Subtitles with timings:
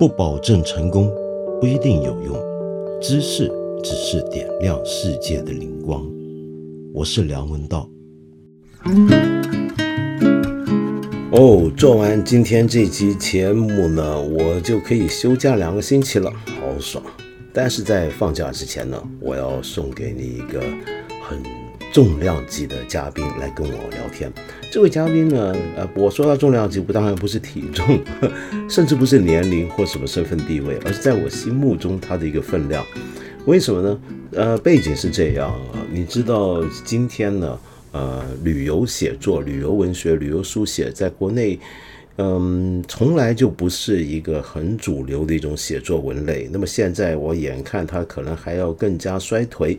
[0.00, 1.12] 不保证成功，
[1.60, 2.34] 不一定有用。
[3.02, 3.52] 知识
[3.84, 6.10] 只是点亮世界的灵光。
[6.94, 7.86] 我是梁文道。
[11.32, 17.04] 哦，做完今天这期节目呢，我就可以休假两个星期了，好爽。
[17.52, 20.62] 但是在放假之前呢，我要送给你一个
[21.28, 21.42] 很
[21.92, 24.32] 重量级的嘉宾来跟我聊天。
[24.70, 28.00] 这位嘉宾呢，呃，我说到重量级，不当然不是体重，
[28.70, 32.84] 甚至不是年龄或什么身份地位，而是在我心目中他的一个分量。
[33.46, 34.00] 为什么呢？
[34.32, 37.58] 呃，背景是这样啊，你知道今天呢，
[37.90, 41.58] 呃，旅游写作、旅游文学、旅游书写在国内。
[42.22, 46.46] 嗯，从来就不是一个很主流的一种写作文类。
[46.52, 49.74] 那么现在我眼看它可能还要更加衰退，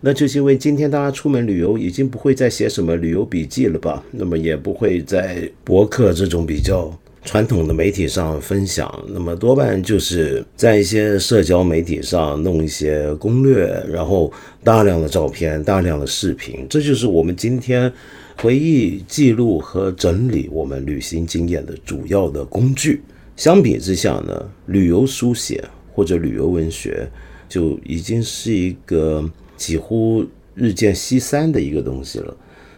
[0.00, 4.02] 那就是因为今天大家出门旅游已经不会再写什么旅游笔记了吧？
[4.10, 6.92] 那么也不会在博客这种比较
[7.24, 14.32] 传统的媒体上分享，那么多半就是在一些社交媒体上弄一些攻略，然后
[14.64, 17.92] 大量的照片、大量的视频，这就是我们今天。
[18.36, 23.00] 回忆、记录和整理我们旅行经验的主要的工具。
[23.36, 27.08] 相比之下呢，旅游书写或者旅游文学
[27.48, 32.36] 就已经是一个几乎日渐西山的一个东西了。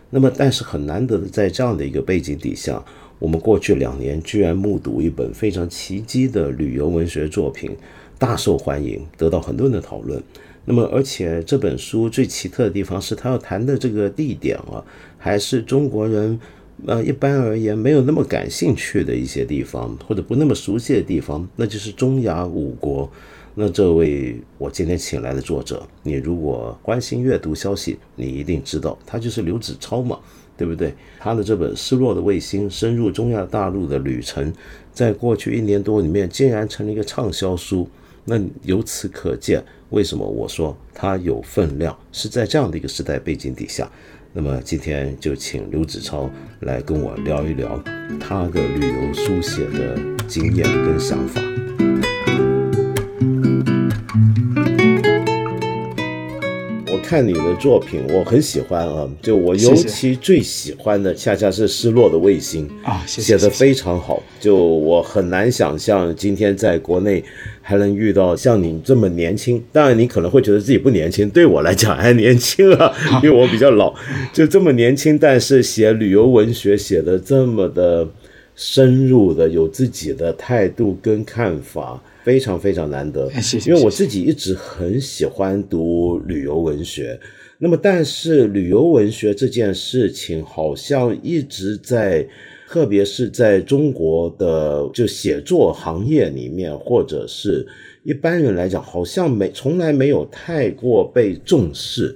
[0.08, 2.82] 那么，但是很难得的，在这样的一个背景底下，
[3.18, 7.76] 我们过去两年居然目睹一本非常奇迹的旅游文学作品
[8.18, 10.22] 大受欢迎，得到很多人的讨论。
[10.64, 14.82] 那么，而且这本书最奇特的地方是，他要谈的这个地点啊，
[15.26, 16.38] 还是中国人，
[16.86, 23.10] 呃，一般而言没有那么感兴趣的一些地方，或者不那么熟悉的地方，那就是中亚五国。
[23.56, 30.16] 那这位我今天请来的作者，你如果关心阅读消息，你一定知道，他就是刘子超嘛，
[30.56, 30.94] 对不对？
[31.18, 34.52] 他的这本《失落的卫星：深入中亚大陆的旅程》，
[34.92, 37.88] 在过去一年多里面，竟然成了一个畅销书。
[38.28, 43.90] 那由此可见，为什么我说他有分量，是在这样的一个时代背景底下。
[44.38, 46.30] 那么今天就请刘子超
[46.60, 47.82] 来跟我聊一聊
[48.20, 49.98] 他的旅游书写的
[50.28, 51.65] 经验跟想法。
[57.06, 59.08] 看你的作品，我很喜欢啊！
[59.22, 64.20] 就我尤其最喜欢的，恰恰是《失落的卫星》啊，写的非常好。
[64.40, 67.22] 就我很难想象，今天在国内
[67.62, 69.62] 还能遇到像你这么年轻。
[69.70, 72.92] 当然，你可能会觉得自己不年轻，对我来讲还年轻 啊，
[73.22, 73.94] 因为我比较老。
[74.32, 78.08] 就这么年轻，但是写旅游文学写的这么的
[78.56, 82.02] 深入的，有自己的态度跟看法。
[82.24, 83.30] 非常非常难得，
[83.64, 87.16] 因为我自己一直很喜欢读旅游文学。
[87.56, 92.26] 那么，但是旅游文学这件事情好像一直在，
[92.68, 97.64] 特别是在中国的就写作行业里面，或者是
[98.02, 102.12] 一般人来讲，好像没从来没有太过被重视。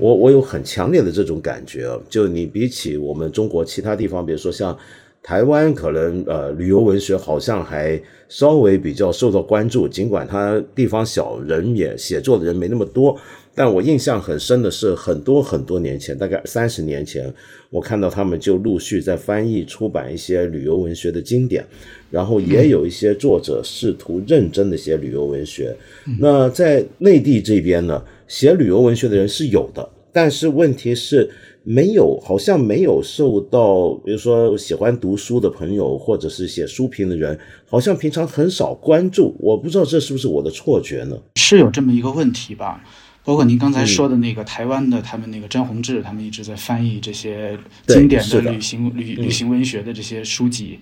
[0.00, 4.76] 我我有很强烈的这种感觉，就你比起我们中国其他地方，比如说像。
[5.22, 13.16] 台湾可能呃旅游文学好像还稍微比较受到关注，尽管它地方小，人也写作的人没那么多。
[13.54, 17.32] 但我印象很深的是，很多很多年前，大概三十年前，
[17.70, 21.64] 我看到他们就陆续在翻译出版一些旅游文学的经典，
[22.10, 25.76] 然后也有一些作者试图认真的写旅游文学。
[26.18, 31.30] 那在内地这边呢，写旅游文学的人是有的，但是问题是。
[31.64, 39.36] 没有，好像没有受到，比如说喜欢读书的朋友，或者是写书评的人，好像平常很少关注。
[39.38, 41.16] 我不知道这是不是我的错觉呢？
[41.36, 42.82] 是有这么一个问题吧？
[43.24, 47.56] 包括您刚才说的那个台湾的，他们那个詹宏志，他们一直在翻译这些
[47.86, 50.80] 经典的旅行旅旅行文学的这些书籍。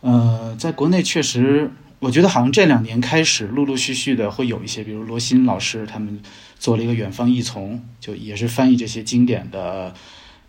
[0.00, 1.70] 呃，在国内确实。
[2.00, 6.16] 我觉得好像这两年开始，陆陆续续的会有一些，比如罗新老师他们
[6.58, 9.94] 做了一个远方译丛，就也是翻译这些经典的，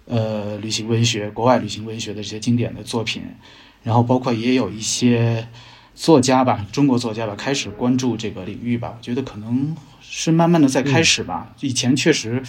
[0.06, 3.22] 呃，旅行文学、国外旅行文学的这些经典的作品。
[3.84, 5.48] 然后包括也有一些
[5.94, 8.96] 作家吧，中国作家吧，开始关注这个领域吧。
[8.98, 11.56] 我觉得可能是慢慢的在开始吧。
[11.62, 12.42] 以前确实，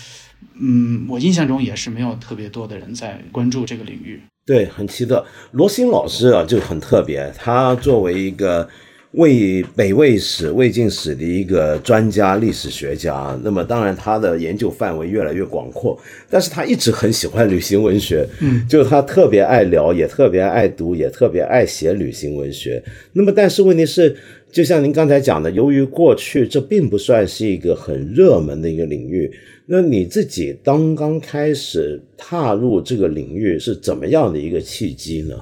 [0.54, 4.20] 嗯，我印象中也是没有特别多的人在关注这个领域。
[4.46, 5.24] 对，很奇特。
[5.52, 8.68] 罗新老师啊，就很特别，他作为一个。
[9.12, 15.98] 魏北魏史、魏晋史的一个专家、历史学家，那么当然他的研究范围越来越广阔，
[16.28, 22.80] 但是他一直很喜欢旅行文学，嗯，就他特别爱聊，也特别爱读，也特别爱写旅行文学。
[23.12, 24.16] 那么，但是问题是，
[24.52, 29.28] 就像您刚才讲的，由于过去这并不算是一个很热门的一个领域，
[29.66, 35.34] 那你自己刚刚开始踏入这个领域是怎么样的一个契机呢？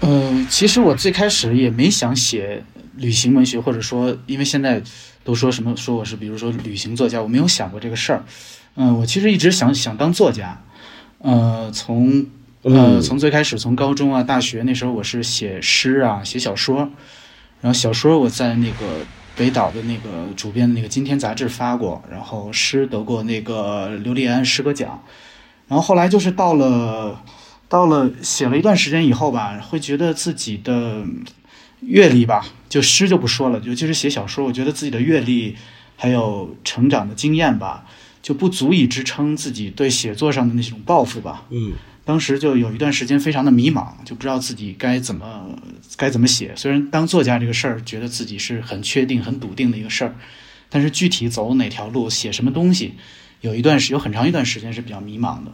[0.00, 2.62] 呃，其实我最开始也没想写。
[2.96, 4.82] 旅行文学，或者说，因为现在
[5.22, 8.24] 都说什么说我是，比如说旅行作家，我没有想过这个事儿。
[8.76, 10.62] 嗯，我其实一直想想当作家。
[11.18, 12.26] 呃，从
[12.62, 16.90] 呃从最开始从高中啊大学那时候我是写诗啊写小说，
[17.60, 19.06] 然后小说我在那个
[19.36, 25.02] 北岛的那个主编的那个《今天》杂志发过，然后诗得过那个刘立安诗歌奖，
[25.68, 27.22] 然后后来就是到了
[27.68, 31.04] 到了写了一段时间以后吧，会觉得自己的
[31.80, 35.56] 阅历吧，就诗就不说了，尤其是写小说，我觉得自己的阅历
[35.96, 37.86] 还有成长的经验吧。
[38.24, 41.44] 就不足以支撑自己对写作上的那种抱负吧。
[41.50, 41.74] 嗯，
[42.06, 45.46] 当时就有一段时间非常的迷茫，就不知道自己该怎么
[45.98, 46.54] 该怎么写。
[46.56, 50.14] 虽然当作家这个事儿，觉得自己是很确定、很笃定的一个事儿，
[50.70, 52.94] 但是具体走哪条路、写什么东西，
[53.42, 55.52] 有一段时有很长一段时间是比较迷茫的。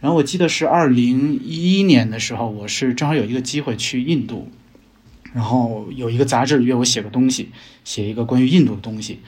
[0.00, 4.50] 然后我记得是二零一一年的时候，我是正好有一个机会去印度，
[5.38, 7.48] 然后有一个杂志约我写个东西，
[7.84, 9.20] 写一个关于印度的东西。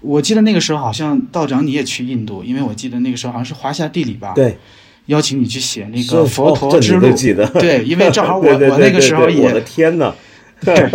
[0.00, 4.56] 我记得那个时候好像道长你也去印度，因为我记得那个时候好像是华夏地理吧，对，
[5.04, 10.14] 邀请你去写那个佛陀之路，记得，对，因为正好我 我那个时候也，我的天呐，
[10.64, 10.90] 对，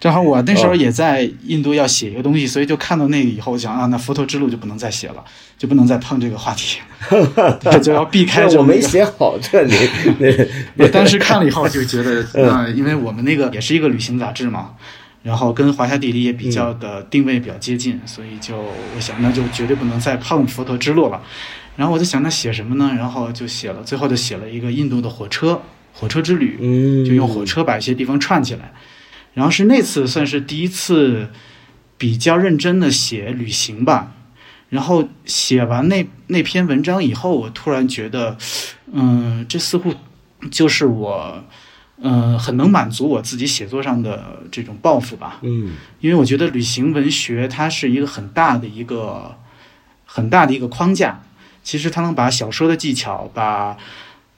[0.00, 5.24] 正好我那时候也在印度要写一个东西，所以就看到那个以后，想啊，那佛陀之路就不能再写了，
[5.56, 6.78] 就不能再碰这个话题，
[7.82, 8.46] 就要避开。
[8.56, 9.74] 我没写好这里，
[10.78, 14.70] 我当时看了以后就觉得，啊，因为我们那个也是一个旅行杂志嘛。
[15.24, 21.20] 然后跟华夏地理也比较的定位比较接近，所以就我想那就绝对不能再碰佛陀之路了。
[21.76, 22.94] 然后我就想那写什么呢？
[22.96, 25.60] 然后就写了，最后就写了一个印度的火车
[25.92, 28.72] 火车之旅，就用火车把一些地方串起来。
[29.38, 31.30] 然后是那次算是第一次
[31.96, 34.12] 比较认真的写旅行吧。
[34.68, 38.36] 然后写完那那篇文章以后，我突然觉得，
[38.92, 39.94] 嗯，这似乎
[40.50, 41.44] 就是我。
[42.00, 45.40] 嗯，很能满足我自己写作上的这种抱负吧。
[45.42, 49.34] 嗯，因为我觉得旅行文学它是一个很大的一个
[50.06, 51.20] 很大的一个框架。
[51.64, 53.76] 其实它能把小说的技巧，把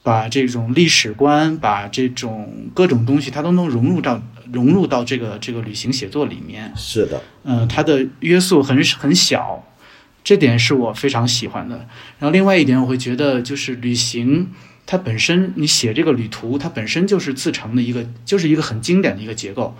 [0.01, 4.19] 把这种历史观，把这种各种东西，它都能融入到
[4.51, 6.71] 融入到这个这个旅行写作里面。
[6.75, 9.65] 是的，嗯，它的约束很很小，
[10.23, 11.87] 这点是我非常喜欢的。
[12.19, 14.51] 然后另外一点，我会觉得就是旅行。
[14.87, 19.77] 它本身，你写这个旅途，它本身就是自成的一个，就是一个很经典的一个结构。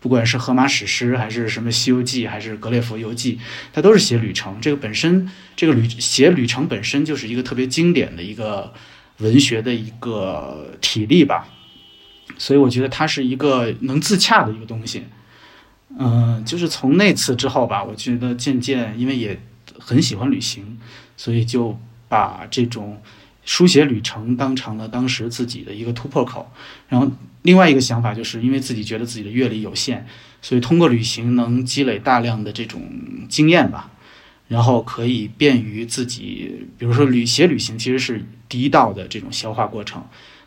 [0.00, 3.36] 不管是荷马史诗，还是什么《西游记》，还是《格列佛游记》，
[3.72, 4.58] 它都是写旅程。
[4.60, 8.72] 这个本身，这个旅写旅程本身就是一个特别经典的一个
[9.18, 11.48] 文学的一个体例吧。
[12.44, 15.04] 所以我觉得它是一个能自洽的一个东西。
[15.98, 19.40] 嗯，就是从那次之后吧，我觉得渐渐，因为也
[19.78, 20.78] 很喜欢旅行，
[21.16, 23.00] 所以就把这种。
[23.46, 26.50] 书写旅程当成了当时自己的一个突破口，
[26.88, 27.06] 然后
[27.42, 30.06] 另外一个想法就是因为自己觉得自己的阅历有限，
[30.40, 32.80] 所以通过旅行能积累大量的这种
[33.28, 33.90] 经验吧，
[34.48, 40.02] 然后可以便于自己，比如说旅写旅行其实是第一道的这种消化过程。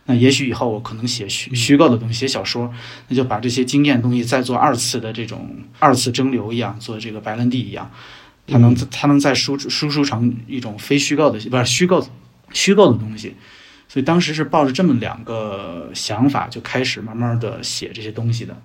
[0.07, 2.74] 那也许以后我可能写虚虚构的东西，写小说，
[3.07, 7.92] 那就把这些经验东西再做二次的这种二次蒸馏一样，做这个白兰地一样，
[8.48, 12.04] 它能它能再输输出成一种非虚构的，不是虚构。
[12.54, 13.36] 虚构的东西，
[13.89, 18.55] 所以当时是抱着这么两个想法，就开始慢慢的写这些东西的。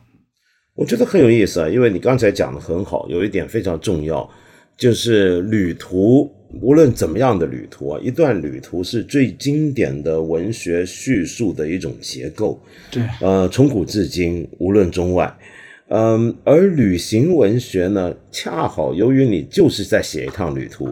[0.76, 4.31] 我觉得很有意思啊，因为你刚才讲的很好，有一点非常重要，
[4.76, 12.61] 就是旅途，无论怎么样的旅途啊，一段旅途是最经典的文学叙述的一种结构。
[12.91, 15.33] 对，呃，从古至今，无论中外，
[15.88, 20.88] 嗯，而旅行文学呢，恰好由于你就是在写一趟旅途。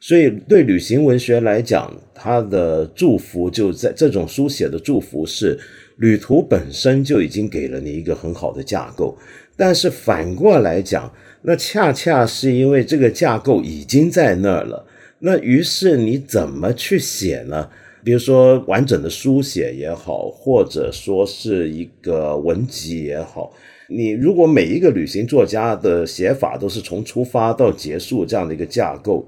[0.00, 5.58] 所以，对旅行文学来讲，它的祝福就在这种书写的祝福是，
[5.96, 9.16] 旅途本身就已经给了你一个很好的架构。
[9.56, 11.10] 但是反过来讲，
[11.46, 14.86] 那恰恰是因为这个架构已经在那儿了，
[15.18, 17.68] 那于是你怎么去写呢？
[18.02, 23.52] 比如说完整的书写也好，或者说是一个文集也好，
[23.88, 29.26] 你如果每一个旅行作家的写法都是从出发到结束这样的一个架构。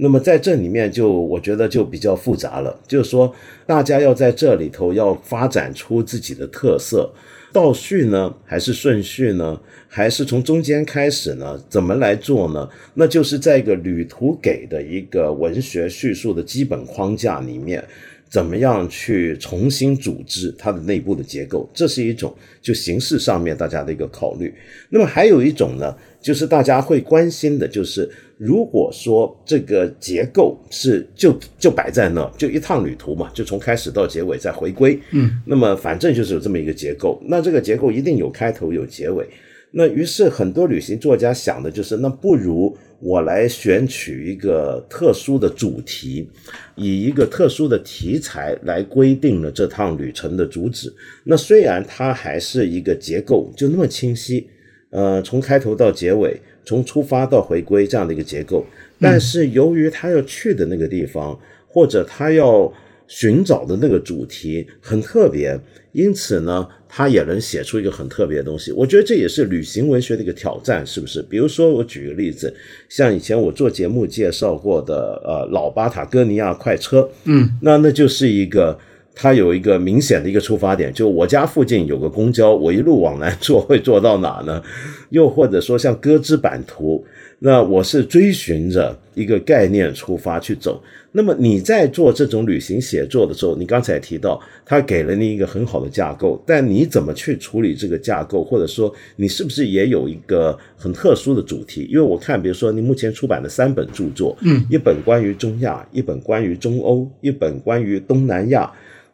[0.00, 3.34] 那么在这里面就我觉得就比较复杂了，就是说
[3.66, 7.12] 大家要在这里头要发展出自己的特色，
[7.52, 11.58] 倒叙呢还是顺序呢，还是从中间开始呢？
[11.68, 12.68] 怎么来做呢？
[12.94, 17.82] 那就是在一个旅途给的一个文学叙述的基本框架里面。
[18.30, 21.68] 怎么样去重新组织它的内部的结构？
[21.72, 24.52] 这是一种就形式上面大家的一个考虑。
[24.90, 35.00] 那么还有一种呢，就是大家会关心的，就是如果说这个结构是就就摆在那，就一趟旅途嘛，就从开始到结尾再回归。
[35.12, 39.26] 嗯，那么反正就是有这么一个结构，那这个结构一定有开头有结尾。
[39.70, 46.28] 那于是很多旅行作家想的就是，那不如我来选取一个特殊的主题，
[46.74, 50.92] 以一个特殊的题材来规定了这趟旅程的主旨。
[51.24, 54.48] 那虽然它还是一个结构，就那么清晰，
[54.90, 58.66] 呃，从开头到结尾，从出发到回归这样的一个结构，
[59.00, 62.72] 但是由于他要去的那个地方，或者他要。
[63.10, 65.58] 寻找的那个主题很特别，
[65.98, 68.70] 因此呢，他也能写出一个很特别的东西。
[68.70, 71.20] 我觉得这也是旅行文学的一个挑战，是不是？
[71.28, 72.54] 比如说，我举个例子，
[72.88, 78.78] 像以前我做节目介绍过的，呃，老巴塔哥尼亚快车，嗯，那那就是一个，
[79.12, 84.62] 它有一个明显的一个出发点，就我家附近有个公交，我一路往南 坐会坐到哪呢？
[85.10, 87.04] 又或者说像歌之版图。
[87.40, 90.82] 那我是追寻着一个概念出发去走。
[91.12, 101.88] 那么你在做这种旅行写作的时候，你刚才提到他给了你一个很好的架构，但你怎么去处理这个架构，或者说你是不是也有一个很特殊的主题？
[101.90, 108.70] 因为我看，比如说你目前出版的三本著作，嗯，一本关于中亚，一本关于中欧，一本关于东南亚。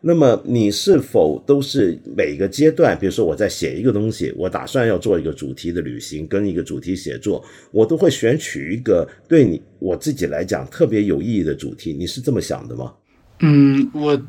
[0.07, 11.95] 那么你是否都是每个阶段，比如说我在写一个东西，我打算要做一个主题的旅行，跟一个主题写作，我都会选取一个对你我自己来讲特别有意义的主题。
[11.95, 12.93] 你是这么想的吗？
[13.41, 14.23] 嗯，我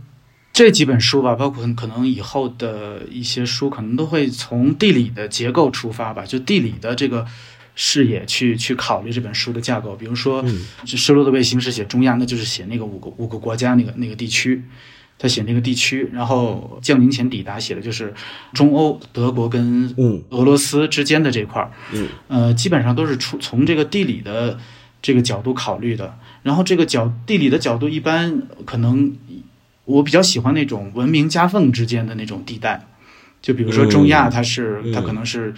[0.53, 7.25] 这几本书吧，包括可能以后的一些书，可能都会从地理的结构出发吧，就地理的这个
[7.75, 9.94] 视野去去考虑这本书的架构。
[9.94, 10.41] 比如说，
[10.86, 14.63] 失落的卫星是写中亚，那就是写那个五个五个国家那个那个地区。
[15.17, 18.13] 他写那个地区，然后降临前抵达写的就是
[18.53, 19.93] 中欧、德国跟
[20.29, 24.60] 俄罗斯之间的这块儿，嗯，呃，基本上都是出从这个地理的
[25.01, 26.17] 这个角度考虑的。
[26.43, 29.15] 然后这个角地理的角度，一般可能
[29.86, 32.86] 我比较喜欢那种文明夹缝之间的那种地带，
[33.41, 35.53] 就比如说中亚，它是它可能是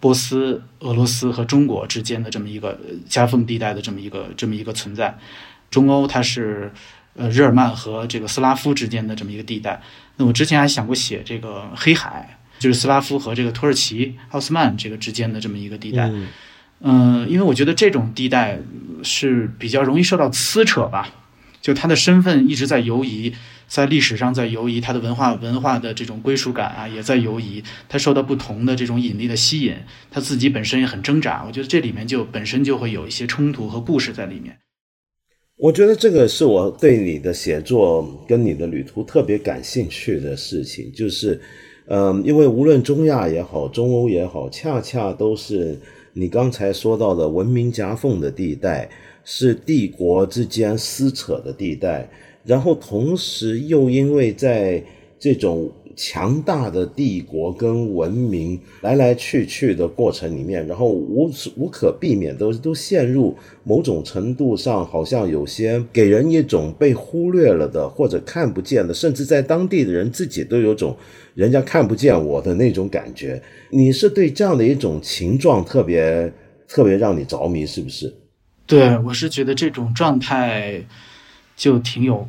[0.00, 5.18] 波斯、俄罗斯和中国之间的这么一个夹缝地带的这么一个这么一个存在，
[5.70, 6.70] 中欧它是。
[7.18, 9.82] 呃，日耳曼和这个斯拉夫之间的这么一个地带，
[10.16, 16.08] 那我之前还想过写这个黑海，就是斯拉夫和这个土耳其奥斯曼这个之间的这么一个地带。
[16.80, 18.60] 嗯，因为我觉得这种地带
[19.02, 21.08] 是比较容易受到撕扯吧，
[21.60, 23.34] 就他的身份一直在游移，
[23.66, 29.74] 在历史上在游移，他的文化文化的这种归属感啊也在游移，他受到不同的这种引力的吸引，
[30.08, 31.42] 他自己本身也很挣扎。
[31.44, 34.56] 我觉得这里面就本身就会有一些冲突和故事在里面。
[35.58, 41.40] 我觉得这个是我对你的写作跟你的旅途特别感兴趣的事情，就是，
[41.86, 45.76] 嗯，因为无论中亚也好，中欧也好，恰恰都是
[46.12, 48.88] 你刚才说到的文明夹缝的地带，
[49.24, 52.08] 是帝国之间撕扯的地带，
[52.44, 54.80] 然后同时又因为在
[55.18, 55.68] 这种。
[56.00, 70.96] 强大的帝国跟文明来来去去的过程里面，然后无无可避免都都陷入某种程度上，好像有些给人一种被忽略了的或者看不见的，甚至在当地的人自己都有种
[71.34, 73.42] 人家看不见我的那种感觉。
[73.70, 76.32] 你是对这样的一种情状特别
[76.68, 78.14] 特别让你着迷，是不是？
[78.66, 80.80] 对，我是觉得这种状态
[81.56, 82.28] 就挺有。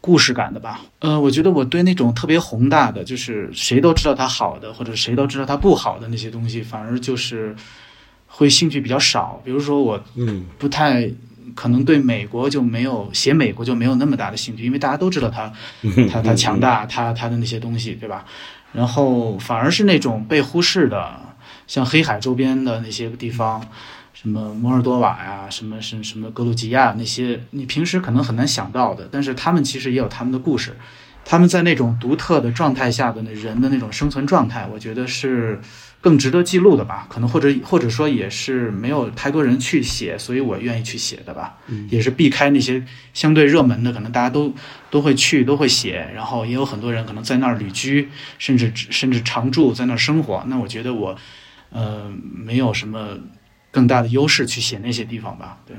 [0.00, 7.54] 故事感的吧，呃，我觉得我对那种特别宏大的，就是谁都知道它好的，或者谁都知道它不好的那些东西，反而就是
[8.28, 9.42] 会兴趣比较少。
[9.44, 11.10] 比如说我，嗯，不太
[11.56, 15.52] 可能对美国就没有写美国就没有那么大的兴趣，因为大家都知道它，
[16.10, 18.24] 它它强大，它它的那些东西，对吧？
[18.72, 21.20] 然后反而是那种被忽视的，
[21.66, 23.60] 像黑海周边的那些地方。
[24.20, 30.76] 什么摩尔多瓦呀，什么什什么格鲁吉亚那些，你平时可能很难想到的，但是他们其实也有他们的故事，
[31.24, 35.60] 他们在那种独特的状态下的那人的那种生存状态，我觉得是
[36.00, 37.06] 更值得记录的吧？
[37.08, 41.56] 可能或者或者说也是没有太多人去写，所以我愿意去写的吧。
[41.68, 42.84] 嗯也是避开那些
[43.14, 44.52] 相对热门的，可能大家都
[44.90, 48.08] 都会去都会写，然后也有很多人可能在那儿旅居，
[48.40, 50.42] 甚至甚至常住在那儿生活。
[50.48, 51.16] 那我觉得我
[51.70, 53.16] 呃没有什么。
[53.70, 55.76] 更大的优势去写那些地方吧，对。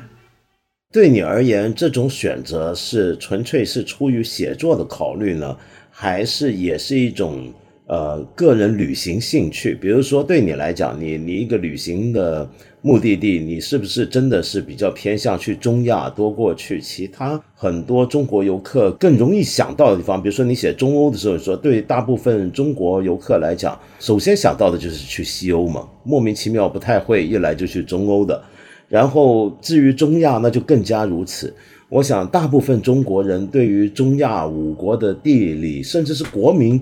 [0.91, 5.55] 对你而言，这种选择是纯粹是出于写作的考虑呢，
[5.91, 7.53] 还是也是一种
[7.89, 9.75] 呃个人旅行兴趣？
[9.75, 12.50] 比如说，对你来讲，你你一个旅行的。
[12.81, 20.24] 目的地，你是不是真的是比较偏向去中亚多过去其他很多中国游客更容易想到的地方？
[20.24, 28.41] 比如说你写中欧的时候，说对大部分中国游客来讲，首先想到的就是去西欧嘛，莫名其妙不太会一来就去中欧的。
[28.88, 31.53] 然后至于中亚，那就更加如此。
[31.89, 36.81] 我想大部分中国人对于中亚五国的地理，甚至是国民。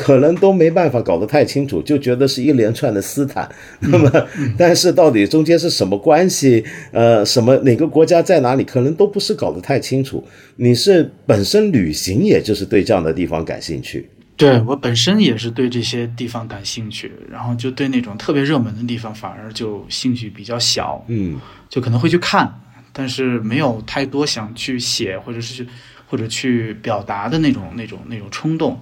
[0.00, 3.50] 可能都没办法搞得太清楚，就觉得是一连串的斯坦。
[3.80, 4.08] 那么，
[4.56, 6.64] 但是到底中间是什么关系？
[6.92, 8.62] 呃，什么哪个国家在哪里？
[8.62, 10.24] 可能都不是搞得太清楚。
[10.54, 14.08] 你是本身旅行，也就是对这样的地方感兴趣。
[14.36, 21.04] 对我本身也是对这些地方感兴趣，然后就对那种特别热门的地方反而就兴趣比较小。
[21.08, 22.48] 嗯，就可能会去看，
[22.92, 25.66] 但是没有太多想去写或者是
[26.06, 28.78] 或者去表达的那种那种那种冲动。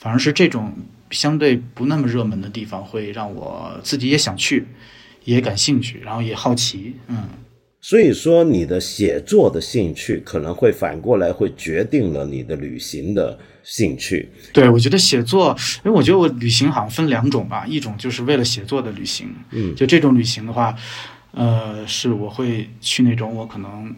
[0.00, 0.72] 反而是这种
[1.10, 4.66] 相对不那么热门的地方，会让我自己也想去，
[5.24, 7.28] 也感兴趣，然后也好奇，嗯。
[7.82, 14.28] 所以说，你的写作的兴趣可能会反过来会决定了你的旅行的兴趣。
[14.52, 20.74] 对，我觉得写作，因为我觉得我旅行好像分两种吧，一种就是为了写作的旅行，嗯，就这种旅行的话，
[21.32, 23.94] 呃，是我会去那种我可能。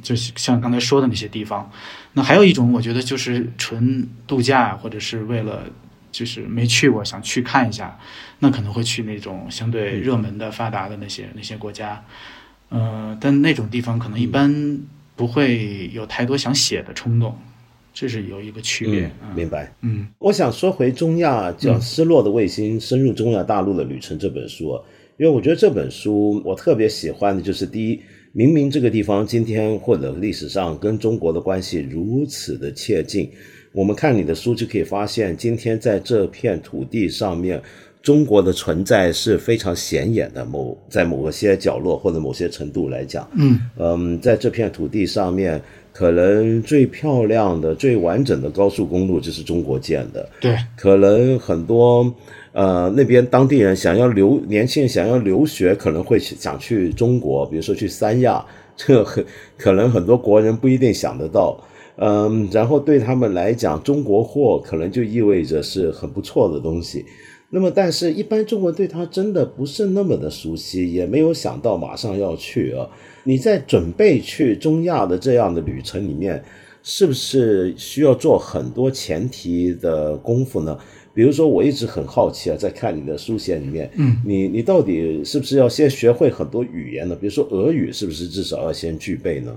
[0.00, 1.70] 就像刚才说的那些地方，
[2.14, 5.64] 那还有一种，我觉得就是纯度假，或者是为了
[6.10, 7.98] 就是没去过想去看一下，
[8.38, 12.02] 那可能会去那种相对热门的、发达的那些那些国家。
[12.70, 14.78] 呃，但那种地方可能一般
[15.14, 17.36] 不会有太多想写的冲动，
[17.92, 19.10] 这是有一个区别。
[19.34, 19.72] 明白。
[19.82, 24.80] 嗯，我想说回中亚叫《失落的卫星：深入中亚大陆的旅程》这本书，
[25.18, 28.00] 因为我觉得这本书我特别喜欢的就是第一。
[28.34, 33.30] 明明这个地方今天或者历史上跟中国的关系如此的切近，
[33.72, 37.62] 我们看你的书就可以发现，今天在这片土地上面，
[38.00, 40.46] 中国的存在是非常显眼的。
[40.46, 45.60] 某在某些角落或者某些程度来讲，嗯嗯，在这片土地上面，
[45.92, 50.26] 可能最漂亮的、最完整的高速公路就是中国建的。
[50.40, 52.14] 对，可能很多。
[52.52, 58.44] 呃，那边当地人想要留年轻人想要留学，可能会想去中国，比如说去三亚，
[58.76, 59.24] 这很
[59.56, 61.58] 可能很多国人不一定想得到。
[61.96, 67.04] 嗯，然后对他们来讲，中国货可能就意味着是很不错的东西。
[67.50, 72.88] 那么，但是一般中国对他真的不是那么的熟悉，也没有想到马上要去啊。
[73.24, 76.42] 你在准备去中亚的这样的旅程里面，
[76.82, 80.76] 是不是需要做很多前提的功夫呢？
[81.14, 87.14] 比如说，我一直很好奇啊，在看你的书写里面，嗯，你你到底是不是要先学会很多语言呢？
[87.14, 89.54] 比如说俄语，是不是至少要先具备呢？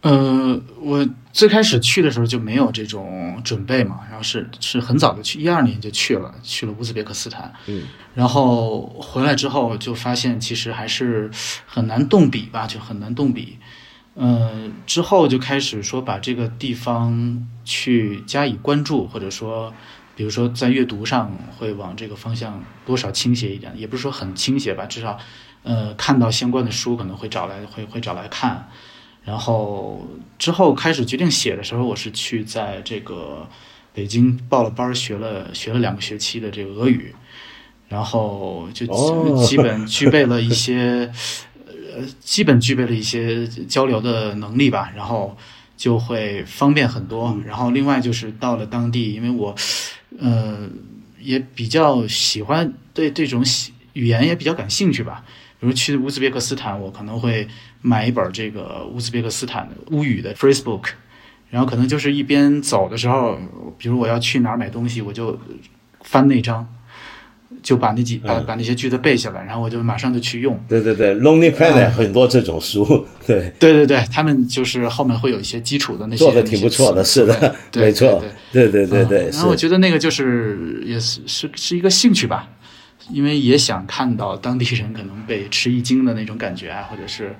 [0.00, 11.30] 呃，我最开始去的时候就没有这种准备嘛，然后是是很早的去，一二年就去了，去了乌兹别克斯坦，嗯，然后回来之后就发现其实还是
[11.66, 13.58] 很难动笔吧，就很难动笔，
[14.14, 19.72] 呃，之后就开始说把这个地方去加以关注，或者说。
[20.16, 25.18] 比如说，在阅读上会往这个方向多少倾斜一点，也不是说很倾斜吧，至少，
[25.62, 28.66] 呃，看到相关的书可能会找来，会会找来看。
[29.24, 33.46] 然后之后开始决定写的时候，我是去在这个
[33.92, 37.14] 北京报了班，学了学了两个学期的这个俄语，
[37.88, 38.86] 然后就
[39.44, 41.12] 基本具备了一些，
[41.94, 45.36] 呃，基本具备了一些交流的能力吧，然后
[45.76, 47.38] 就会方便很多。
[47.44, 49.54] 然后另外就是到了当地，因为我。
[50.18, 50.68] 呃，
[51.20, 55.24] 也比较喜欢对这种喜语言也比较感兴趣吧。
[55.58, 57.48] 比如去乌兹别克斯坦，我可能会
[57.80, 60.90] 买一本这个乌兹别克斯坦的乌语的 phrase book，
[61.50, 63.38] 然后可能就是一边走的时候，
[63.78, 65.38] 比如我要去哪儿买东西，我就
[66.02, 66.66] 翻那张。
[67.66, 70.56] 就把那几把把那些句子背下来，然后我就马上就去用。
[70.68, 73.52] 对对对，Lonely Planet 很多这种书， 对。
[73.58, 79.04] 对对对，他们就是后面会有一些基础的那些做的挺不错的，是的，没错，对对对。
[79.06, 79.28] 对。
[79.30, 82.48] 然后我觉得那个就是也是是是一个兴趣吧，
[83.10, 87.34] 因为也想看到当地人可能被吃一惊的那种感觉啊，或者是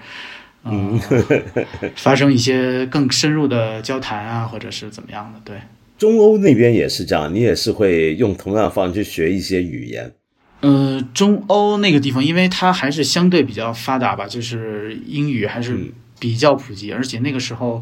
[0.65, 1.01] 嗯。
[1.95, 5.57] 发生一些更深入的交谈啊，或者是怎么样的，对。
[5.99, 10.13] 中欧那边也是这样，你也是会用同样的方式去学一些语言。
[10.61, 17.81] 呃，中欧那个地方，因为它还是相对比较发达吧，就是英语还是比较普及，而且那个时候，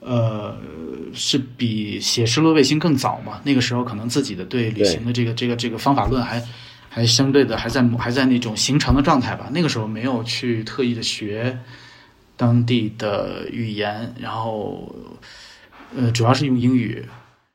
[0.00, 0.56] 呃，
[1.14, 3.40] 是比写失落卫星更早嘛。
[3.44, 6.42] 那个时候可能自己的对旅行的这个这个这个方法论还
[6.88, 9.50] 还相对的还在还在那种形成的状态吧。
[9.52, 11.58] 那个时候没有去特意的学
[12.36, 14.94] 当地的语言，然后
[15.96, 17.04] 呃，主要是用英语。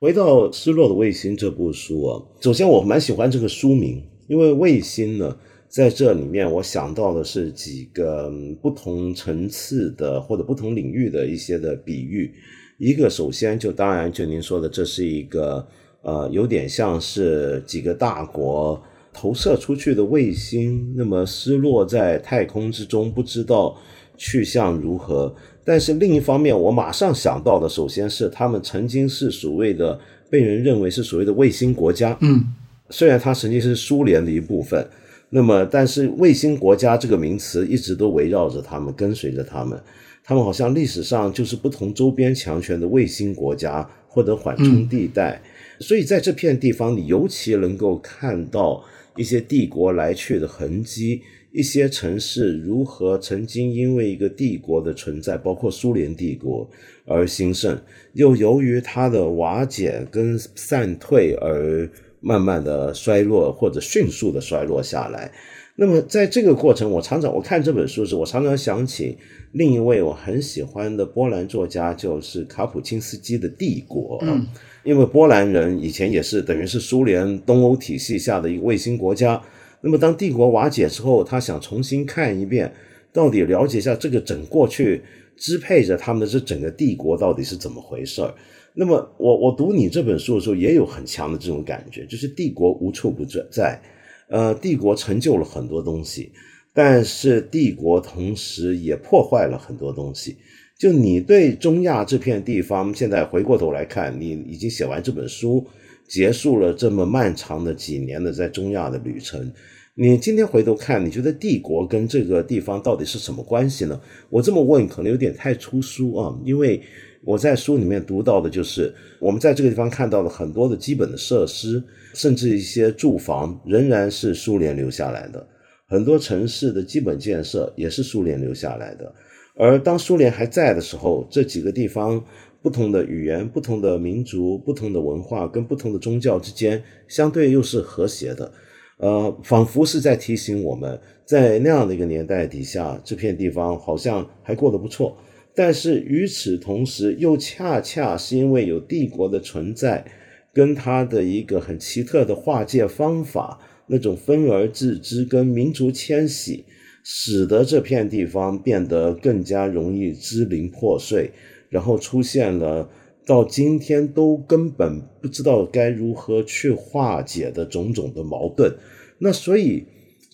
[0.02, 5.38] 回到《失落的卫星》这部书啊，首先我蛮喜欢这个书名，因为卫星呢，
[5.70, 8.34] 在这里面我想到的是几个
[8.64, 12.34] 不同层次的或者不同领域的一些的比喻。
[12.80, 15.68] 一个首先就当然就您说的，这是一个
[16.02, 18.82] 呃有点像是几个大国
[19.14, 23.78] 投射出去的卫星，那么失落在太空之中，不知道
[24.18, 25.34] 去向如何。
[25.64, 32.18] 但是另一方面，我马上想到的，首先是他们曾经是所谓的被人认为是所谓的卫星国家。
[32.22, 32.44] 嗯，
[32.90, 34.86] 虽然它曾经是苏联的一部分，
[35.30, 39.80] 那么但是卫星国家这个名词一直都围绕着他们，跟随着他们。
[40.24, 45.42] 他们好像历史上就是不同周边强权的卫星国家或者缓冲地带。
[45.80, 48.84] 所以在这片地方，你尤其能够看到
[49.16, 51.22] 一些帝国来去的痕迹。
[51.52, 56.70] 一些城市如何曾经因为一个帝国的存在，包括苏联帝国
[57.06, 57.78] 而兴盛，
[58.14, 61.90] 又由于它的瓦解跟散退而
[62.22, 65.30] 慢慢的衰落或者迅速的衰落下来。
[65.76, 69.18] 那么在这个过程，我常常我看这本书时，我常常想起
[69.54, 74.20] 另一位我很喜欢的波兰作家，就是卡普钦斯基的《帝国》。
[74.26, 74.46] 嗯，
[74.84, 79.42] 因为波兰人以前也是等于是苏联东欧体系下的一个卫星国家。
[79.84, 82.72] 那么，当帝国瓦解之后，他想重新看一遍，
[83.12, 85.02] 到底了解一下这个整过去
[85.36, 88.34] 支配着他们的这整个帝国到底是怎么回事儿。
[88.74, 93.82] 那么，我我读你这本书的时候，也有很强的这种感觉，就是帝国无处不在，
[94.30, 96.32] 呃，帝国成就了很多东西，
[96.74, 100.38] 但是帝国同时也破坏了很多东西。
[100.80, 105.68] 就你对中亚这片地方，现在回过头来看，你已经写完这本书。
[106.12, 109.50] 结束了这么漫长的几年的在中亚的旅程，
[109.96, 113.98] 你今天回头看，你觉得帝国跟这个地方到底是什么关系呢？
[114.30, 116.82] 我这么问可能有点太粗疏啊，因为
[117.24, 121.82] 我在书里面读到的就是我们在这个地方看到了很多的基本的设施，
[122.14, 125.48] 甚至一些住房仍然是苏联留下来的，
[125.88, 129.16] 很多城市的基本建设也是苏联留下来的，
[129.56, 132.22] 而当苏联还在的时候，这几个地方。
[132.62, 138.52] 不同的语言、不同的民族、不同的文化跟不同的宗教之间，相对又是和谐的，
[138.98, 145.18] 呃，仿佛是在提醒我们，在那样的一个年代底下，这片地方好像还过得不错。
[145.54, 150.06] 但是与此同时，又恰恰是因为有帝国的存在，
[150.54, 156.64] 跟他的一个很奇特的划界方法，那种分而治之跟民族迁徙，
[157.04, 161.32] 使得这片地方变得更加容易支离破碎。
[161.72, 162.90] 然后出现了
[163.26, 168.76] 到今天都根本不知道该如何去化解的种种的矛盾，
[169.20, 169.86] 那所以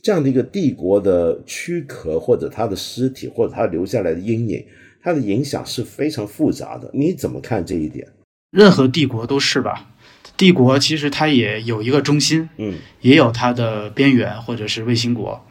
[0.01, 4.65] 这样的一个帝国的躯壳或者它的尸体或者它留下来的阴影，
[5.03, 6.89] 它的影响是非常复杂的。
[6.93, 8.07] 你怎么看这一点？
[8.49, 9.91] 任何帝国都是吧？
[10.35, 15.45] 帝国其实它也有一个中心，嗯，也有它的边缘或者是卫星国。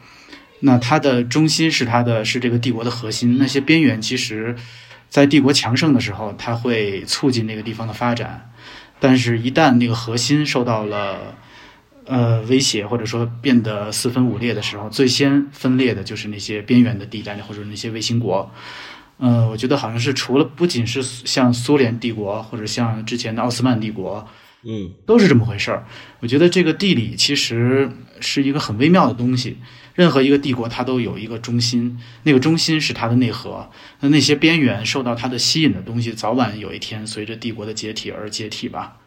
[0.61, 4.53] 那它的中心是它的是这个帝国的核心，那些边缘其实。
[5.09, 8.51] 在帝国强盛的时候，它会促进那个地方的发展，
[8.99, 11.35] 但是，一旦那个核心受到了
[12.05, 18.51] 呃威胁，或者说变得四分五裂的时候，最先分裂的就是那些边缘的地带，或者那些卫星国。
[19.19, 24.27] 呃，我觉得好像是除了不仅是像苏联帝国，或者像之前的奥斯曼帝国，
[24.69, 25.87] 嗯，都是这么回事儿。
[26.19, 29.55] 我觉得这个地理其实是一个很微妙的东西。
[29.95, 33.69] 任何一个帝国，它都有一个中心，那个中心是它的内核。
[34.01, 38.97] 那那些边缘受到它的吸引的东西，早晚有一天随着帝国的解体而解体吧。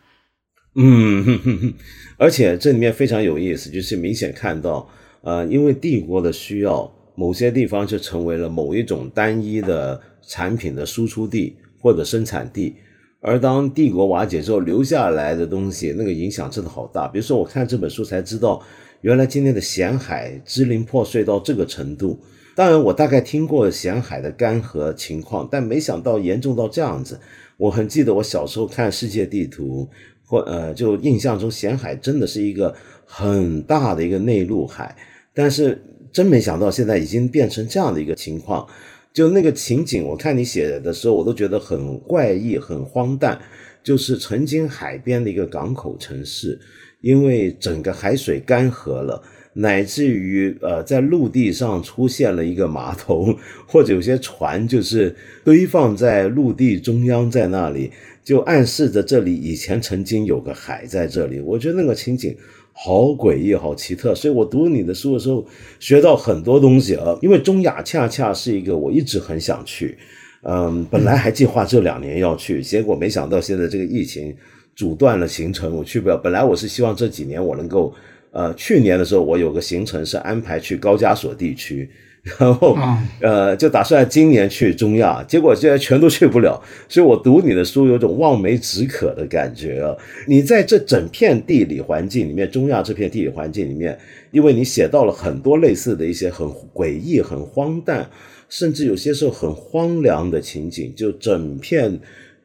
[0.75, 1.75] 嗯，
[2.17, 4.89] 而且这里面非常有意思，就是明显看到，
[5.21, 12.75] 呃，因为帝国的需要，某些地方就成为了某一种单一的产品的输出地或者生产地。
[13.21, 17.07] 而当帝国瓦解之后留下来的东西，那个影响真的好大。
[17.07, 18.63] 比如说，我看这本书才知道。
[19.03, 22.21] 原来今天的咸海支离破碎到这个程度，
[22.55, 27.19] 当然我大概听过咸海的干涸情况，但没想到严重到这样子。
[27.57, 29.89] 我很记得我小时候看世界地图，
[30.27, 32.75] 或呃，就印象中咸海真的是一个
[33.07, 34.95] 很大的一个内陆海，
[35.33, 38.67] 但是真没想到现在已经变成这样的一个情况。
[39.13, 43.41] 就那个情景，我看你写的时候，我都觉得很怪异、很荒诞。
[43.83, 46.61] 就是曾经海边的一个港口城市。
[47.01, 49.23] 因为整个海水干涸了，
[49.55, 53.35] 乃至于呃，在陆地上出现了一个码头，
[53.67, 57.91] 或者有些船就是堆放在陆地中央，在那里
[58.23, 61.41] 就暗示着这里以前曾经有个海在这里。
[61.41, 62.37] 我觉得那个情景
[62.83, 64.15] 好诡异，好奇特。
[64.15, 65.47] 所以我读你的书的时候，
[65.79, 67.17] 学到很多东西啊。
[67.21, 69.99] 因为中亚恰恰是一个我一直很想去，
[70.43, 74.35] 嗯，本来还计划这两年要去，结果没想到现在这个疫情。
[74.77, 76.17] 阻断了行程，我去不了。
[76.17, 77.93] 本来我是希望这几年我能够，
[78.31, 81.91] 呃，去年的时候我有个行程是安排去高加索地区，
[82.23, 82.77] 然后
[83.23, 86.61] 呃就打算今年去中亚，结果现在全都去不了。
[86.89, 89.97] 所以我读你的书有种望梅止渴的感觉啊！
[90.27, 93.99] 你在这整片地理环境里面，中亚这片地理环境里面，
[94.31, 98.11] 因为你写到了很多类似的一些很诡异、很荒诞，
[98.51, 101.99] 甚至有些时候很荒凉的情景，就整片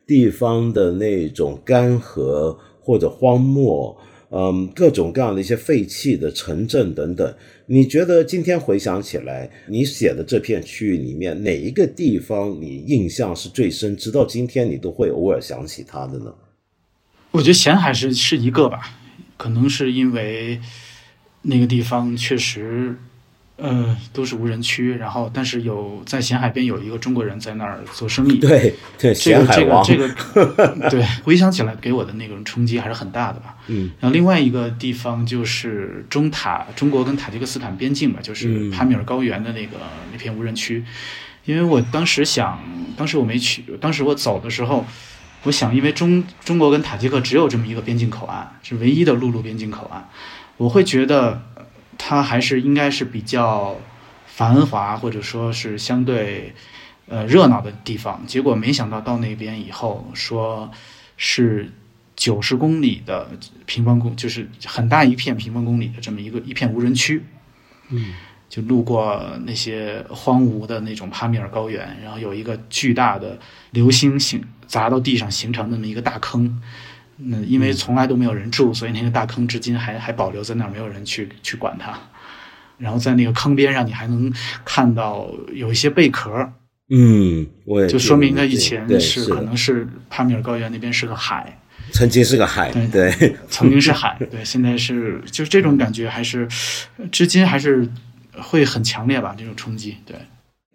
[0.08, 3.98] 地方的那种干涸或者荒漠。
[4.30, 7.36] 嗯，各种各样的一些废弃的城镇等等，
[7.68, 16.34] 你觉得今天回想起来，你写的这片区域里面哪一个地方你印象是最深，直到今天你都会偶尔想起它的呢？
[17.32, 18.98] 我觉得咸海是是一个吧，
[19.38, 20.60] 可能是因为
[21.42, 22.98] 那个地方确实。
[23.58, 28.38] 呃，都是无人区，然后但是有在咸海边有一个中国人在那儿做生意。
[28.38, 33.56] 对对，咸海王这个这个 对，回想起来给我的那种冲击还是很大的吧。
[33.68, 39.78] 嗯，然后另外一个地方就是中塔，中国跟塔吉克斯坦边境吧，就是帕米尔高原的那个
[40.12, 40.84] 那片无人区。
[41.46, 42.62] 因为我当时想，
[42.98, 44.86] 当时我没去，当时我走的时候，
[45.44, 50.10] 我想，因为中中国跟塔吉克只有这么一个边境口岸，是唯一的陆路边境口岸，
[50.58, 51.42] 我会觉得。
[51.98, 53.78] 它还是应该是比较
[54.26, 56.54] 繁华，或者说是相对
[57.08, 58.22] 呃热闹的地方。
[58.28, 60.70] 结果没想到到那边以后，说
[61.18, 61.72] 是
[62.16, 63.30] 九十公里的
[63.66, 67.24] 平方公，就是很大一片平方公里的这么一个一片无人区。
[67.90, 68.14] 嗯，
[68.50, 73.40] 就路过那些荒芜的那种帕米尔高原，然后有一个巨大的
[73.72, 76.62] 流星形砸到地上形成那么一个大坑。
[77.18, 81.98] 那因为从来都没有人住，所以那个大坑至今还还保留在那儿，没有人去去管它。
[82.78, 84.34] 然后在那个坑边上，你还能
[84.66, 86.52] 看到有一些贝壳。
[86.90, 91.58] 嗯，我也就说明它以前是可能是帕米尔高原那边是个海，
[91.92, 96.48] 曾经是个海，对，曾经是海，对，现在是就是这种感觉，还是
[97.12, 97.90] 至今还是
[98.38, 100.16] 会很强烈吧，这种冲击，对。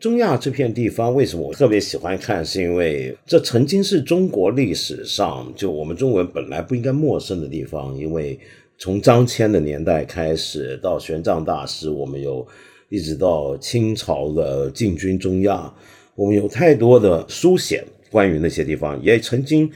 [0.00, 2.42] 中亚这片地方为什么我特别喜欢看？
[2.42, 7.94] 是因为这曾经是中国历史上就我们中国人本来不应该陌生的地方。
[7.98, 8.40] 因为
[8.78, 12.46] 从张骞的年代开始，到玄奘大师，我们有
[12.88, 15.70] 一直到清朝的进军中亚，
[16.14, 19.70] 我们有太多的书写关于那些地方，也曾经。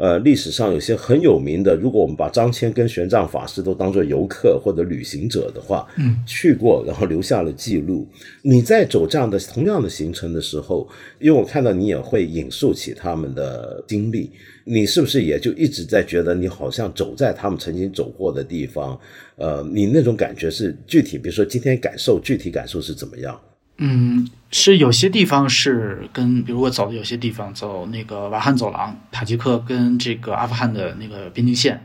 [0.00, 8.08] 呃，历史上有些很有名的，如果我们把张骞跟玄奘法师都当做游客或者旅行者的话，嗯，去过，然后留下了记录。
[8.40, 14.30] 你在走这样的同样的行程的时候，因为我看到你也会引述起他们的经历，
[14.64, 18.98] 你是不是也就一直在觉得你好像走在他们曾经走过的地方？
[19.36, 23.38] 呃，你那种感觉是具体，比如说今天感受，具体感受是怎么样？
[23.82, 31.82] 嗯，是有些地方是跟，比如我走的有些地方，走那个瓦罕走廊，塔吉克跟这个阿富汗的那个边境线，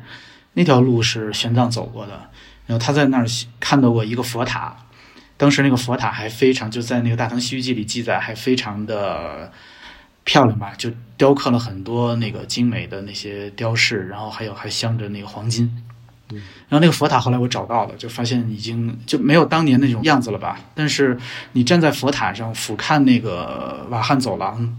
[0.56, 2.30] 那条路是玄奘走过的。
[2.66, 3.26] 然后他在那儿
[3.62, 4.76] 看到过一个佛塔，
[5.38, 9.50] 当时那个佛塔还非常，就在那个《大唐西域记》里记载，还非常的
[10.26, 15.72] 漂亮吧，就雕刻了很多那个精美的那些雕饰，然后还有还镶着那个黄金。
[16.30, 20.60] 然后那个佛塔后来我找到了，就发现已经就没有当年那种样子了吧。
[20.74, 21.18] 但是
[21.54, 24.76] 你站在佛塔上俯瞰那个瓦罕走廊，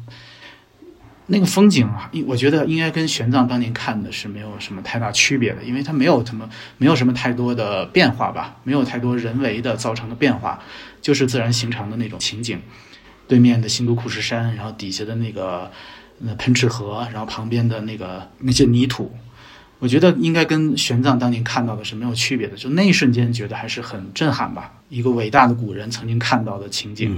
[1.27, 10.61] 那个风景啊，我觉得应该跟玄奘当年看的是没有什么太大区别的，因为它没有什么没有什么太多的变化吧，没有太多人为的造成的变化，
[11.01, 12.61] 就是自然形成的那种情景。
[13.29, 15.71] 对面的新都库什山，然后底下的那个
[16.19, 19.13] 那喷赤河，然后旁边的那个那些泥土。
[19.79, 24.83] 我觉得应该跟玄奘当年看到的是没有区别的，就那一瞬间觉得还是很震撼吧。
[24.89, 27.11] 一个伟大的古人曾经看到的情景，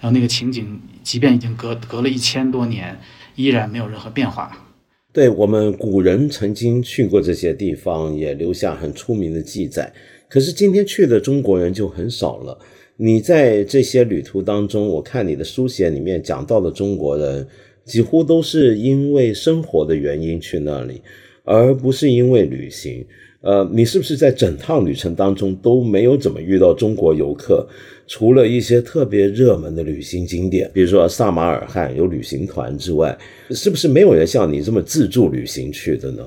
[0.00, 2.98] 然后那个情景，即便已经隔隔了一千多年，
[3.36, 4.66] 依然没有任何变化。
[5.12, 9.92] 对我们古人曾经去过这些地方，也留下很出名的记载。
[10.28, 12.58] 可是今天去的中国人就很少了。
[12.96, 17.46] 你在这些旅途当中，我看你的书写里面讲到的中国人，
[17.84, 21.02] 几乎都是因为生活的原因去那里。
[21.48, 23.02] 而不是因为旅行，
[23.40, 27.66] 呃，你是不是在整趟旅程当中都没有怎么遇到中国游客？
[28.06, 33.16] 除了一些特别热门的旅行景点，比如说萨马尔罕有旅行团之外，
[33.50, 36.22] 是不是没有人像你这么自助旅行去的呢？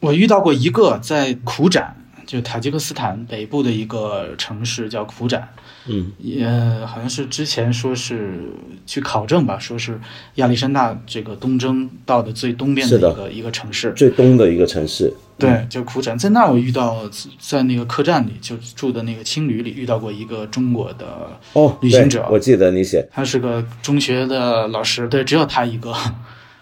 [0.00, 1.96] 我遇到过一个在苦展，
[2.34, 5.48] 就塔吉克斯坦北部的一个城市叫苦展。
[5.86, 6.48] 嗯，也
[6.84, 8.50] 好像是之前说是
[8.84, 10.00] 去考证吧，说是
[10.36, 15.12] 亚历山大这个东征到的最东边的一个一个城市，最东的一个城市。
[15.38, 25.94] 对，就苦展，在那儿我遇到在那个客栈里，就住的那个青旅里遇到过一个中国的哦旅行者，我记得你写，他是个中学的老师，对，只有他一个。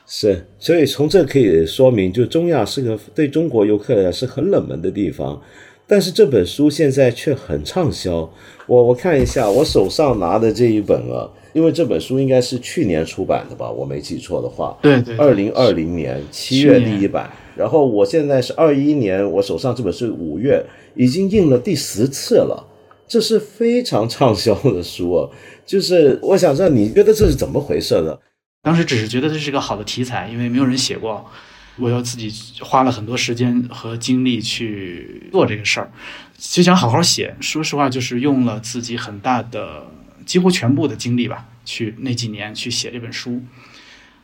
[0.07, 5.41] 是，所以从这可以说明，就中亚是个对中国游客是很冷门的地方。
[5.87, 8.31] 但是这本书现在却很畅销。
[8.67, 14.79] 我我看一下，我手上拿的这一本啊，因为这本书应该是去年出版的吧，我没记错的话。
[14.81, 15.17] 对对。
[15.17, 22.65] 二零二零年七月第一版，然后我现在是二一年，我手上这本是五月，已经印了第十次了，
[23.07, 25.29] 这是非常畅销的书啊。
[25.67, 28.17] 就是我想知道，你觉得这是怎么回事呢？
[28.63, 31.31] 当时只是觉得这是一个好的题材，因为没有人写过。
[31.77, 35.91] 我又自己花了很多时间和精力去做这个事儿，
[36.39, 37.35] 就想好好写。
[37.41, 39.91] 说实话，就是用了自己很大的、
[40.27, 43.43] 几乎全部的精力吧，去那几年去写这本书，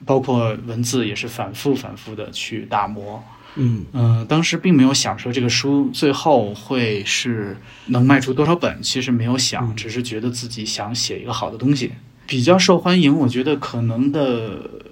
[0.04, 3.24] 包括文字也是反复、反复的去打磨。
[3.56, 11.92] 嗯嗯，当时并没有想说这个书最后会是能卖出多少本，其实没有想，只是觉得自己想写一个好的东西，
[12.28, 13.18] 比较受欢迎。
[13.18, 14.84] 我觉得可能的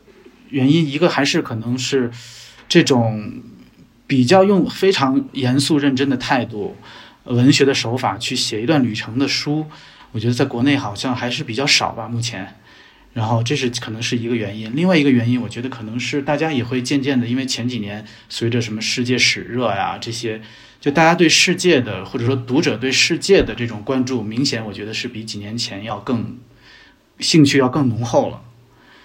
[0.49, 2.11] 原因，一个还是可能是。
[2.69, 3.45] 这种
[4.09, 6.77] 比较用非常严肃认真的态度、
[7.23, 9.67] 文学的手法去写一段旅程的书，
[10.11, 12.09] 我觉得在国内好像还是比较少吧。
[12.09, 12.57] 目前，
[13.13, 14.75] 然后这是可能是一个原因。
[14.75, 20.43] 另外一个原因，我觉得可能是大家也会渐渐的，因为前几年随着什么世界史热呀这些，
[20.81, 26.37] 就大家对世界的或者说读者对世界的这种关注，明显我觉得是比几年前要更
[27.19, 28.43] 兴趣要更浓厚了。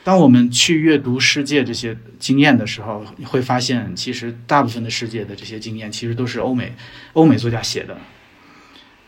[0.03, 6.73] 当我们去阅读世界这些经验的时候，你会发现，其实大部分的世界的这些经验，其实都是欧美
[7.13, 7.97] 欧美作家写的。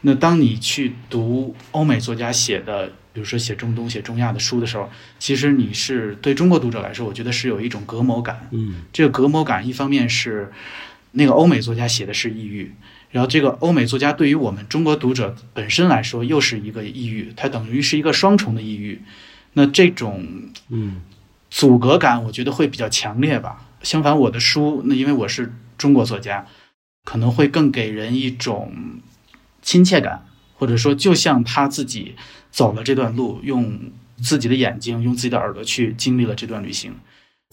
[0.01, 8.47] 那当你去读欧美作家写的，比如说写中东、写中亚的书的时候，其实你是对中国读者来说，我觉得是有一种隔膜感。
[8.51, 10.51] 嗯，这个隔膜感，一方面是
[11.13, 12.75] 那个欧美作家写的是异域，
[13.13, 18.99] 然后这个欧美作家对于我们中国读者本身来说，又是一个抑郁，它等于是一个双重的抑郁。
[19.53, 20.27] 那这种
[20.69, 21.03] 嗯
[21.51, 23.69] 阻隔感，我觉得会比较强烈吧。
[23.83, 26.47] 相反，我的书，那因为我是中国作家，
[27.05, 28.73] 可能会更给人一种
[29.61, 32.15] 亲切感，或者说，就像他自己
[32.49, 33.79] 走了这段路，用
[34.17, 36.95] 自己的眼睛、用自己的耳朵去经历了这段旅行。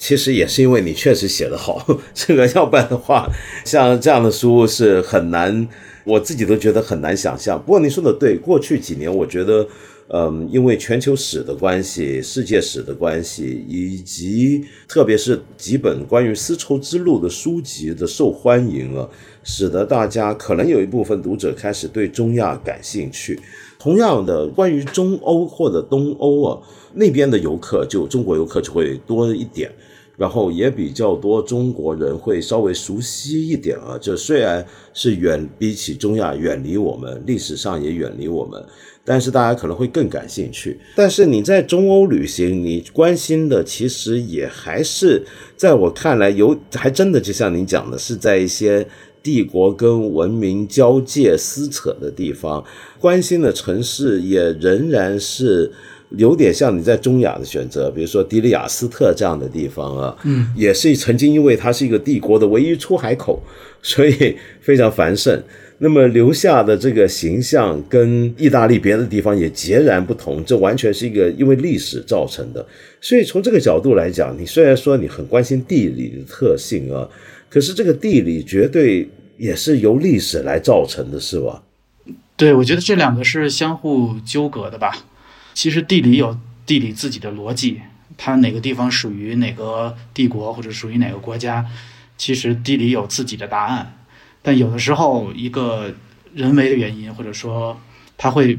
[0.00, 3.28] 其实也是因为你确实写得好， 这个要不然的话，
[3.66, 5.68] 像这样的书是很难，
[6.04, 7.60] 我自己都觉得很难想象。
[7.60, 9.68] 不过你说的对，过去几年我觉得。
[10.12, 19.08] 嗯，因为全球史的关系、世界史的关系，以及特别是几本关于丝绸之路的书籍的受欢迎啊，
[19.44, 23.38] 使得大家可能有一部分读者开始对中亚感兴趣。
[23.78, 26.58] 同样的，关于中欧或者东欧啊
[26.94, 29.70] 那边的游客，就中国游客就会多一点。
[30.20, 38.62] 然后也比较多中国人会稍微熟悉一点啊，这虽然是远比起中亚远离我们，历史上也远离我们，
[39.02, 40.78] 但是大家可能会更感兴趣。
[40.94, 45.24] 但是你在中欧旅行，你关心的其实也还是
[45.56, 48.86] 在我看来有，还真的就像您讲的，是在一些
[49.22, 52.62] 帝国跟文明交界撕扯的地方，
[52.98, 55.72] 关心的城市也仍然是。
[56.16, 63.40] 有点像你在中亚的选择，比如说迪里亚斯特这样的地方啊，嗯，也是曾经因为它是一个帝国的唯一出海口，
[63.82, 65.42] 所以非常繁盛。
[65.82, 72.64] 那么留下的这个形象跟意大利别的地方也截然不同，这完全是一个因为历史造成的。
[73.00, 77.08] 所以从这个角度来讲，你虽然说你很关心地理的特性啊，
[77.48, 81.62] 可是这个地理绝对也是由历史来造成的，是吧？
[82.36, 84.92] 对，我觉得这两个是相互纠葛的吧。
[85.60, 87.82] 其实地理有地理自己的逻辑，
[88.16, 91.66] 它哪个地方属于哪个帝国或者属于哪个国家，
[92.16, 93.94] 其实地理有自己的答案。
[94.40, 95.94] 但有的时候，一个
[96.32, 97.78] 人为的原因，或者说
[98.16, 98.58] 它会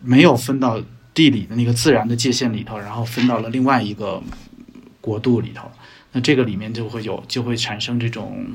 [0.00, 0.80] 没有分到
[1.12, 4.22] 地理的那个自然的界限里头，然后分到了另外一个
[5.00, 5.68] 国度里头，
[6.12, 8.46] 那这个里面就会有就会产生这种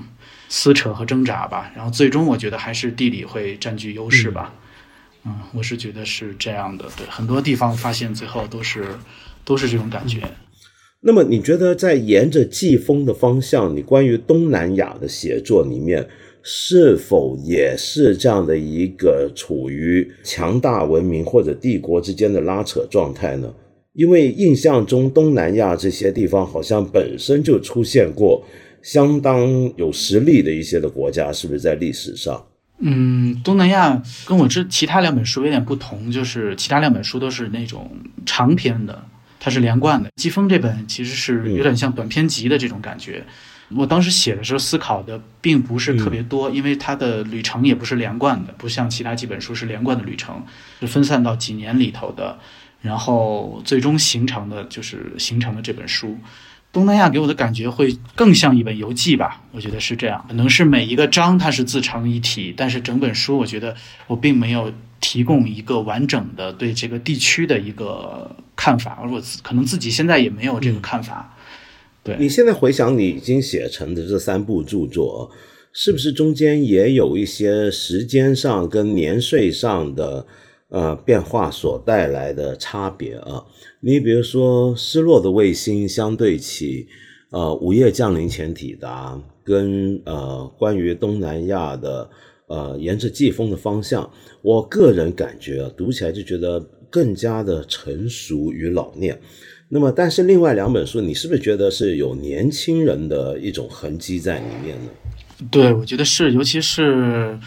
[0.47, 1.69] 撕扯和挣扎吧。
[1.75, 4.53] 然后最终，我觉得还是地理会占据优势吧。
[4.53, 4.64] 嗯，
[5.25, 8.85] 嗯我是觉得是这样的，对，很多地方发现最后都是
[9.43, 10.21] 都是这种感觉。
[11.01, 16.07] 那么你觉得在沿着季风的方向，你关于东南亚的写作里面，
[16.41, 23.53] 是否也是这样的一个处于强大文明或者帝国之间的拉扯状态呢？
[23.93, 28.43] 因为印象中东南亚这些地方好像本身就出现过
[28.81, 32.45] 相当有实力的一些的国家，是不是在历史上？
[32.79, 37.89] 嗯，东南亚跟我之其他两本书有点不同，就是其他两本书都是那种
[38.25, 39.05] 长篇的，
[39.39, 40.11] 它是连贯的。
[40.17, 43.25] 季风这本其实是有点像短篇集的这种感觉。
[43.75, 50.45] 我当时写的时候思考的并不是特别多，因为它的旅程也不是连贯的，不像其他几本书是连贯的旅程，
[50.81, 52.37] 是分散到几年里头的，
[52.81, 56.17] 然后最终形成的就是形成的这本书。
[56.75, 60.25] 东南亚给我的感觉会更像一本游记吧，我觉得是这样。
[60.27, 63.73] 可能是每一个章它是自成一体，但是整本书我觉得
[64.07, 64.69] 我并没有
[64.99, 71.33] 提供一个完整的对这个地区的一个看法，而我可能自己现在也没有这个看法。
[72.03, 75.31] 对你现在回想你已经写成的这三部著作，
[75.71, 80.27] 是不是中间也有一些时间上跟年岁上的？
[80.69, 83.45] 呃，变化所带来的差别啊，
[83.81, 86.87] 你比如说《失落的卫星》相对起，
[87.29, 89.13] 呃，《午夜降临前抵达》
[89.43, 92.09] 跟呃，关于东南亚的
[92.47, 94.09] 呃，沿着季风的方向，
[94.41, 96.59] 我个人感觉读起来就觉得
[96.89, 99.21] 更加的成熟与老练。
[99.69, 104.91] 那么，但是另外两本书，你是不是觉得是有年轻人的一种痕迹在里面呢？
[105.51, 107.37] 对，我觉得是，尤其是。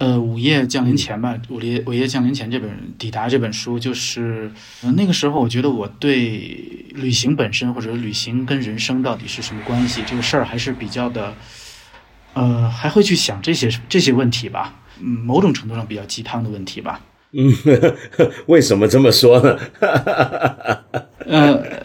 [0.00, 4.50] 呃，午夜降临前吧，午夜午夜降临前这本抵达这本书，就是
[4.96, 11.34] 那个时候，我觉得我对旅行本身或者旅行跟人生到底是什么关系这个事儿还是比较的，
[12.32, 16.98] 呃，还会去想这些这些问题吧，嗯，某种程度上比较鸡汤的问题吧。
[17.32, 17.52] 嗯，
[18.48, 19.58] 为什么这么说呢？
[21.28, 21.79] 呃。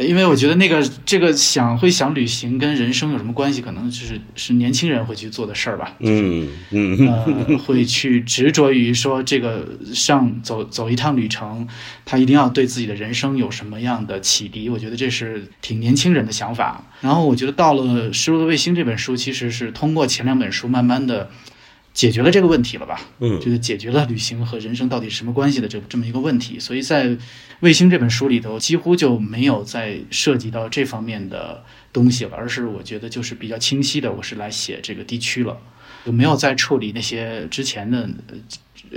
[0.00, 5.94] 因为我觉得那个这个想会想旅行跟人生有什么关系，可能就是是年轻人会去做的事儿吧。
[6.00, 11.66] 嗯嗯，呃， 会去执着于说这个上走走一趟旅程，
[12.04, 14.68] 他一定要对自己的人生有什么样的启迪。
[14.68, 16.84] 我觉得这是挺年轻人的想法。
[17.00, 21.30] 然后我觉得到了《失落的卫星》这本书，其实是通过前两本书慢慢的。
[21.98, 23.00] 解决了这个问题了吧？
[23.18, 26.56] 嗯，就是解决了旅行和人生到底什么关系的这这么一个问题。
[26.56, 27.08] 所以在
[27.58, 35.58] 《卫星》这本书里头，几乎就没有再涉及到这方面的东西了，而是我觉得就是比较清晰的，我是来写这个地区了，
[36.06, 38.08] 就没有再处理那些之前的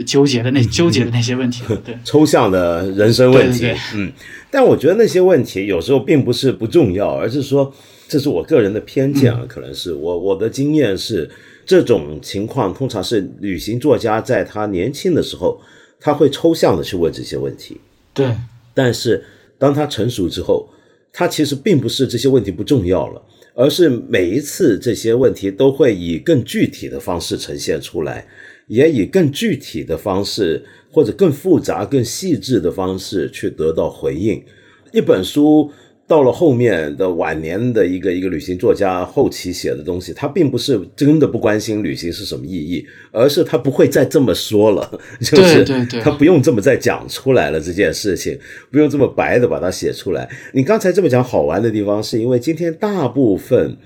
[0.06, 1.64] 纠结的那纠结的那些问题。
[1.84, 3.68] 对， 抽象的人生问题。
[3.96, 4.14] 嗯，
[4.52, 7.74] 但我觉得那些问题有时候并不是不重要，而是说
[8.08, 11.28] 这是我个人的偏见啊，可能是我我的经验是。
[11.72, 15.58] 这种情况通常是旅行作家在他年轻的时候，
[16.02, 17.80] 他会抽象的去问这些问题。
[18.14, 18.36] 对，
[18.74, 19.24] 但是
[19.58, 20.68] 当他成熟之后，
[21.14, 23.22] 他其实并不是这些问题不重要了，
[23.56, 28.28] 而是每一次这些问题都会以更具体的方式呈现出来，
[28.68, 30.62] 也以更具体的方式
[30.92, 34.44] 或者更复杂、更细致的方式去得到回应。
[34.92, 35.72] 一本书。
[36.12, 45.64] 到了后面的晚年的一个一个旅行作家后期写的东西，他并不是真的不关心旅行是什么意义，而是他不会再这么说了， 就是
[46.04, 48.38] 他不用这么再讲出来了这件事情，
[48.70, 50.30] 不用这么白的把它写出来。
[50.52, 53.78] 你刚才这么讲好玩的地方，是因为今天大部分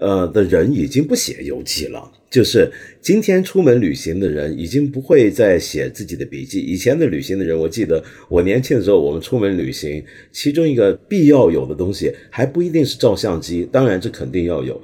[0.00, 2.10] 呃的人已经不写游记了。
[2.30, 2.70] 就是
[3.02, 6.60] 今天出门旅行的人已经不会再写自己的笔记。
[6.60, 14.80] 以前的旅行的人，我记得我年轻的时候，我们出门旅行，其中一个必要有的东西还不一定是照相机，当然这肯定要有。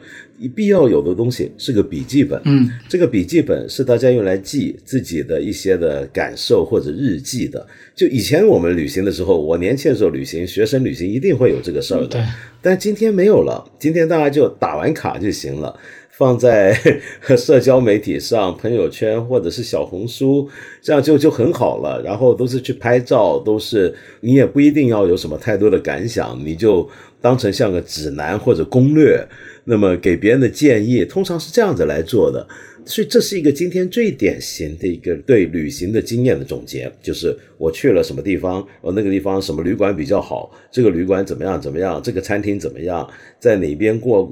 [0.55, 7.66] 必要有的东西是个笔记本，嗯，这个笔记本是大家用来记自己的一些的感受或者日记的。
[7.95, 12.09] 就以前我们旅行的时候，我年轻的时候旅行，学生旅行一定会有这个事儿的。
[12.09, 12.22] 对，
[12.61, 15.78] 但今天没有了，今天大家就打完卡就行了。
[16.11, 16.74] 放在
[17.37, 20.49] 社交媒体上、朋友圈或者是小红书，
[20.80, 22.01] 这样就就很好了。
[22.03, 26.89] 然后都是去拍照，都是你也不一定要有什么太多的感想，你就
[27.20, 29.22] 当成像个指南或者攻略，
[29.67, 32.47] 那么给别人的建议，通常是这样子来做的。
[32.89, 43.05] 所以这是一个今天最典型的一个对旅行的经验的总结，就是我去了什么地方，我那个地方什么旅馆比较好，这个旅馆怎么样怎么样，这个餐厅怎么样，
[43.41, 44.25] 在哪边过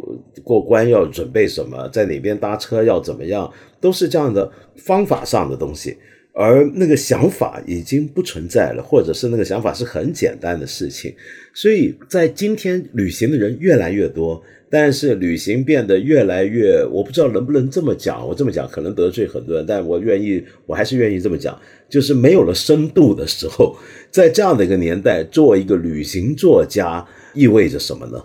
[0.44, 5.96] 过关要准备什么，在哪边搭车要怎么样，都是这样的方法上的东西，
[6.34, 11.14] 而那个想法已经不存在了，或者是那个想法是很简单的事情，
[11.54, 14.42] 所以在今天旅行的人越来越多。
[14.70, 18.26] 但是旅行变得越来越，我不知道能不能这么讲。
[18.26, 21.56] 我这么讲可能得罪很多人，但我愿意，我还是愿意这么讲。
[21.88, 23.76] 就是没有了深度的时候，
[24.10, 28.20] 在这样的一个年代，做一个旅行作家意味着什么呢？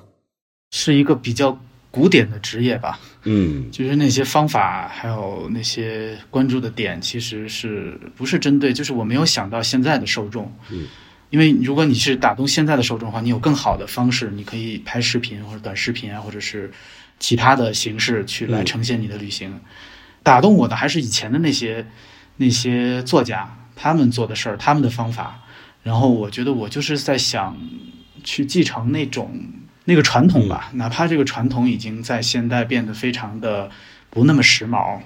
[0.71, 2.99] 是一个比较古典的职业吧。
[3.23, 8.71] 嗯，就是那些方法，还有那些关注的点，其实是不是针对？
[8.71, 10.53] 就是我没有想到现在的受众。
[10.69, 10.87] 嗯。
[11.29, 16.71] 因为如果你是打动现在的受众的话，你有更好的方式，你可以拍视频或者短视频啊，或者是
[17.19, 19.59] 其他的形式去来呈现你的旅行。
[20.23, 21.85] 打动我的还是以前的那些
[22.37, 25.41] 那些作家他们做的事儿，他们的方法。
[25.83, 27.55] 然后我觉得我就是在想
[28.23, 29.31] 去继承那种
[29.89, 33.69] 那个传统吧，哪怕这个传统已经在现代变得非常的
[34.09, 34.99] 不那么时髦。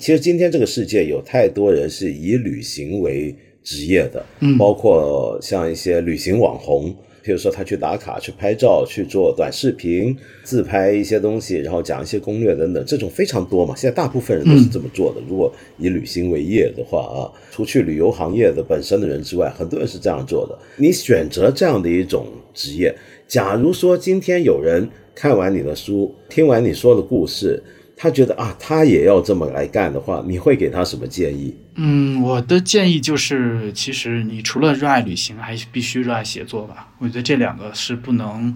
[0.00, 3.34] 其实今天这个世界有太多人是以旅行为。
[3.66, 4.24] 职业的，
[4.56, 6.94] 包括像一些旅行网红，
[7.26, 13.74] 比如说他去打卡、去拍照、去做短视频、自拍一些东西，然后讲一些攻略等等，这种非常多嘛。
[13.74, 15.20] 现在大部分人都是这么做的。
[15.28, 20.56] 如果以旅行为业的话啊，除去旅游行业的本身的人之外，很多人是这样做的。
[20.76, 22.94] 你选择这样的一种职业，
[23.26, 27.60] 假如说今天有人看完你的书，听完你说的故事。
[27.98, 31.56] 他觉得啊，他也要这么来干的话，你会给他什么建议？
[31.76, 36.92] 嗯，我的建议就是，其实你除了热爱旅行，还必须热爱写作吧。
[36.98, 38.54] 我觉得这两个是不能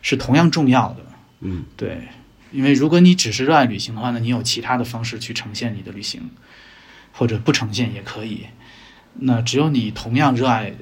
[0.00, 1.04] 是同样重要的。
[1.40, 1.98] 嗯，对，
[2.50, 6.30] 因为如果你只是热爱旅行的话呢，你有其他的方式去呈现你的旅行，
[7.12, 8.46] 或者不呈现也可以。
[9.20, 10.72] 那只有你同样热爱，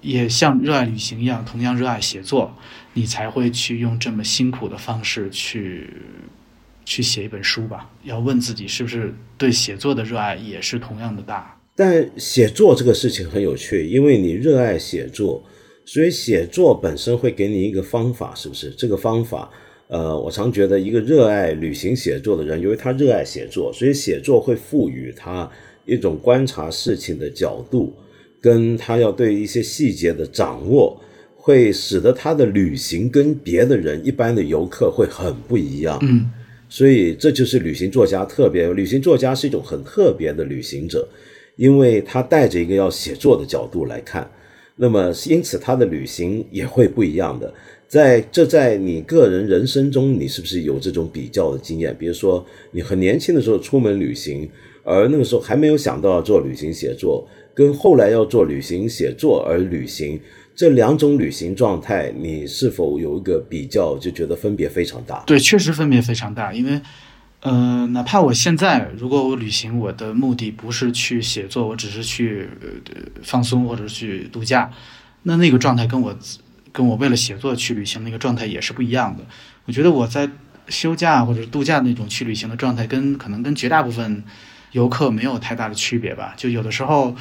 [0.00, 2.58] 也像热爱旅行一样，同样热爱写作，
[2.94, 5.88] 你才会去用这么辛苦的方式去。
[6.84, 11.58] 去写一本书吧，要问自己是不是对写作的热爱也是同样的大。
[11.74, 15.42] 但写作这个事情很有趣，因为你热爱写作，
[15.86, 18.70] 所以写作本身会给你一个方法，是不是？
[18.70, 19.50] 这个方法，
[19.88, 25.50] 呃，我常觉得一个热爱旅行写作的人，因为他热爱写作，所以写作会赋予他
[25.86, 27.96] 一种观察事情的角度，
[28.38, 31.00] 跟他要对一些细节的掌握，
[31.36, 35.98] 会使得他的旅行跟别的人一般的游客会很不一样。
[36.02, 36.30] 嗯。
[36.72, 41.06] 所以这就是旅行作家特别，旅行作家是一种很特别的旅行者，
[41.56, 44.26] 因为他带着一个要写作的角度来看，
[44.76, 47.52] 那么因此他的旅行也会不一样的。
[47.86, 51.94] 在这在你个人人生中，你是不是有这种比较的经验？
[51.98, 54.48] 比如说你很年轻的时候出门旅行，
[54.82, 60.18] 而那个时候还没有想到要做旅行写作，跟后来要做旅行写作而旅行。
[60.62, 65.20] 这两种旅行状态，你是否有一个比较，就觉得分别非常大？
[65.26, 66.52] 对，确实分别非常大。
[66.52, 66.80] 因为，
[67.40, 72.94] 呃，哪怕我现在如果我旅行，我的目的不是去写作，我只是去呃
[73.24, 74.70] 放松或者去度假，
[75.24, 76.16] 那那个状态跟我
[76.70, 79.24] 跟我为了写作去旅行那个状态也是不一样的。
[79.64, 80.30] 我觉得我在
[80.68, 84.22] 休假或者度假那种去旅行的状态，跟可能跟绝大部分
[84.70, 86.34] 游客没有太大的区别吧。
[86.36, 87.16] 就有的时候。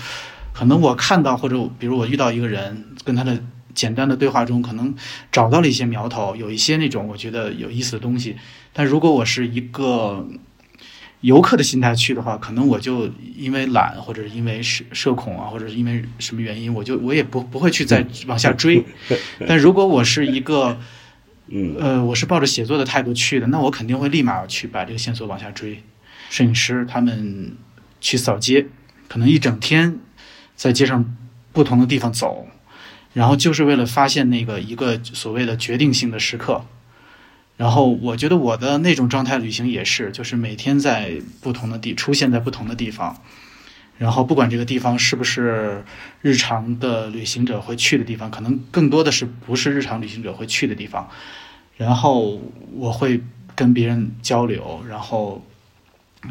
[0.53, 3.41] 可能我看到或者比如我遇到一个人，跟他的
[3.73, 4.93] 简单的对话中，可能
[5.31, 8.35] 找到了一些苗头，有一些那种我觉得有意思的东西。
[8.73, 10.27] 但如果我是一个
[11.21, 18.83] 游客的心态去的话，可能我就因为懒，或者是因为社社恐啊，或者是因为什么原因，我就我也不不会去再往下追。
[19.47, 20.77] 但如果我是一个，
[21.47, 25.83] 嗯呃，我是抱着写作的态度去的，那我肯定会立马去把这个线索往下追。
[26.29, 27.55] 摄影师他们
[27.99, 28.67] 去扫街，
[29.07, 29.99] 可能一整天。
[30.61, 31.17] 在街上
[31.51, 32.45] 不同的地方走，
[33.13, 36.63] 然后就是为了发现那个一个所谓的决定性的时刻。
[37.57, 43.19] 然后我觉得我的那种状态旅行也是，就是每天在不同的地出现在不同的地方，
[43.97, 45.83] 然后不管这个地方是不是
[46.21, 51.09] 日常的旅行者会去的地方，可能更多的是不是日常旅行者会去的地方。
[51.75, 52.39] 然后
[52.75, 53.23] 我会
[53.55, 55.43] 跟别人交流，然后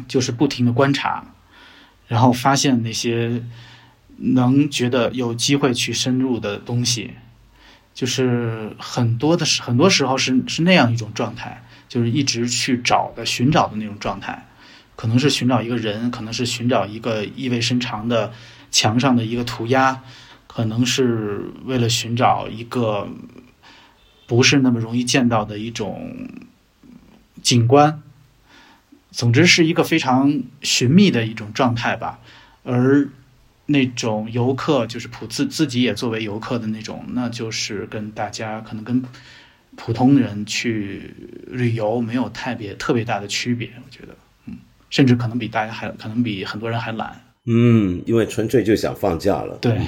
[0.07, 1.25] 就是不停的观察，
[2.07, 3.43] 然后发现那些。
[4.23, 7.11] 能觉得有机会去深入的东西，
[7.93, 14.47] 就是很多的时，很多时候是是那样一种状态，就是一直去找的、寻找的那种状态，
[14.95, 18.31] 可能是寻找一个人，可能是寻找一个意味深长的
[18.69, 20.03] 墙上的一个涂鸦，
[20.45, 23.09] 可能是为了寻找一个
[24.27, 26.29] 不是那么容易见到的一种
[27.41, 28.03] 景观。
[29.09, 32.19] 总之是一个非常寻觅的一种状态吧，
[32.63, 33.09] 而。
[33.71, 39.01] 那种游客就是普自自己也作为游客的那种，那就是跟大家可能跟
[39.77, 41.13] 普通人去
[41.47, 44.13] 旅游没有特别特别大的区别，我觉得，
[44.45, 44.57] 嗯，
[44.89, 49.57] 甚至可能比大家还可能比很多人还懒，嗯，因为纯粹就想放假了。
[49.61, 49.79] 对。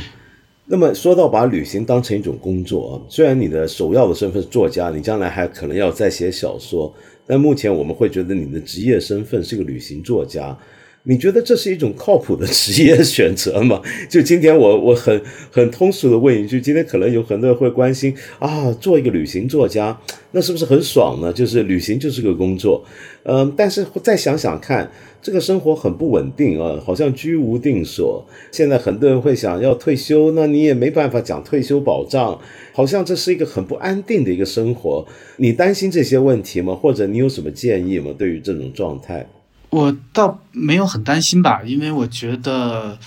[0.65, 6.95] 那么说到把旅行当成一种工作啊，虽然你的首要的身份是作家，你将来还可能要再写小说，
[7.27, 10.57] 但目前我们会觉得你的职业身份是个旅行作家。
[11.05, 13.81] 你觉得这是一种靠谱的职业选择吗？
[14.09, 19.99] 就今天我我很很通俗的问一句，今天可能有很多人会关心啊，做一个旅行作家，
[20.31, 21.33] 那是不是很爽呢？
[21.33, 22.85] 就是旅行就是个工作，
[23.23, 24.89] 嗯，但是再想想看，
[25.21, 28.25] 这个生活很不稳定啊，好像居无定所。
[28.53, 32.39] 现在很多人会想要退休，那你也没办法讲退休保障，
[32.71, 35.05] 好像这是一个很不安定的一个生活。
[35.35, 36.73] 你担心这些问题吗？
[36.73, 38.15] 或者你有什么建议吗？
[38.17, 39.27] 对于这种状态？
[39.73, 42.99] 我倒没有很担心吧，因为我觉得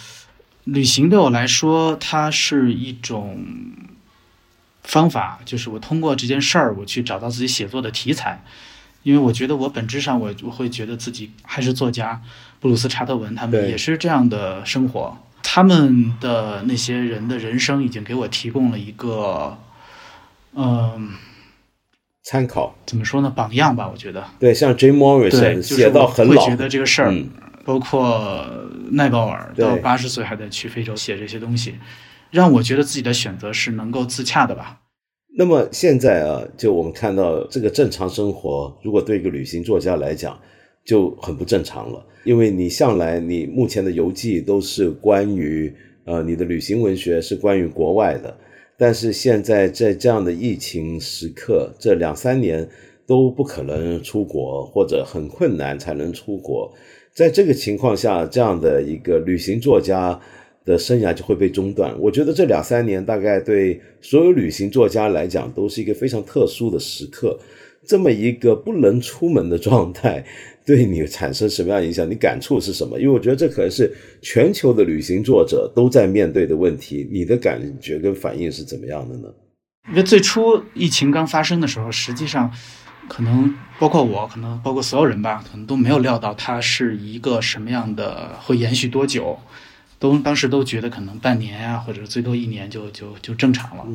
[0.64, 3.46] 旅行对我来说，它是一种
[4.82, 8.42] 方法，就是我通过这件事儿，我去找到自己写作的题材。
[9.04, 12.20] 因为我觉得我本质上，我我会觉得自己还是作家。
[12.58, 15.16] 布鲁斯查特文他们也是这样的生活。
[15.44, 19.56] 他们的那些人的人生已经给我提供了一个，
[20.54, 21.12] 嗯，
[22.26, 23.32] 参考怎么说呢？
[23.34, 24.24] 榜样吧，我觉得。
[24.40, 27.14] 对，像 Jim Morrison 写到很老，会觉得这个事儿，
[27.64, 28.44] 包括
[28.90, 31.76] 奈保尔到八十岁还在去非洲写这些东西，
[32.32, 34.80] 让我觉得自己的选择是能够自洽的吧。
[35.38, 40.36] 那么现在啊，就我们看到这个正常生活，如果对一个旅行作家来讲，
[40.84, 42.04] 就很不正常了。
[42.24, 45.72] 因为你向来你目前的游记都是关于
[46.06, 48.36] 呃你的旅行文学是关于国外的，
[48.78, 52.68] 但是现在在这样的疫情时刻，这两三年
[53.06, 56.72] 都不可能出国，或者很困难才能出国，
[57.12, 60.20] 在这个情况下，这样的一个旅行作家。
[60.66, 61.94] 的生涯就会被中断。
[62.00, 67.38] 我觉得这两三年大概对所有旅行作家来讲都是一个非常特殊的时刻。
[67.84, 70.24] 这么一个不能出门的状态，
[70.66, 72.10] 对你产生什么样影响？
[72.10, 72.98] 你感触是什么？
[72.98, 73.90] 因为我觉得这可能是
[74.20, 77.08] 全球的旅行作者都在面对的问题。
[77.10, 79.28] 你的感觉跟反应是怎么样的呢？
[79.90, 82.50] 因为最初疫情刚发生的时候，实际上
[83.08, 89.38] 可能包括我，可能包括所有人吧，可能都没有料到它是一个什么样的，会延续多久。
[89.98, 93.86] 都当时都觉得可能半年呀，或者最多一年就就就正常了。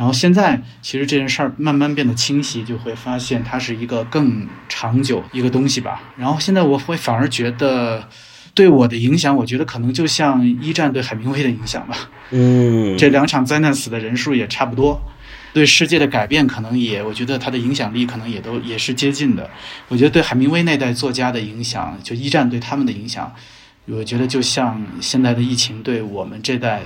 [0.00, 6.00] 然后现在其实这件事儿慢慢变得清晰，就会发现它是一个更长久一个东西吧。
[6.16, 8.08] 然后现在我会反而觉得
[8.54, 12.08] 对我的影响，我觉得可能就像一战对海明威的影响吧。
[12.30, 15.02] 嗯，这两场灾难死的人数也差不多，
[15.52, 19.50] 对世界的改变可能也，我觉得它的影响力可能也都也是接近的。
[19.88, 23.30] 我觉得对海明威那代作家的影响，就一战对他们的影响。
[23.84, 26.80] 我觉得就像现在的疫情对我们这代，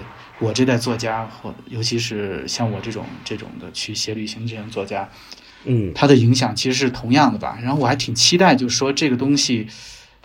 [0.44, 5.08] 我这代作家，或尤其是像我这种这种的去写旅行这样作家，
[5.64, 7.58] 嗯，他的影响其实是同样的吧。
[7.62, 9.66] 然后我还挺期待，就是说这个东西，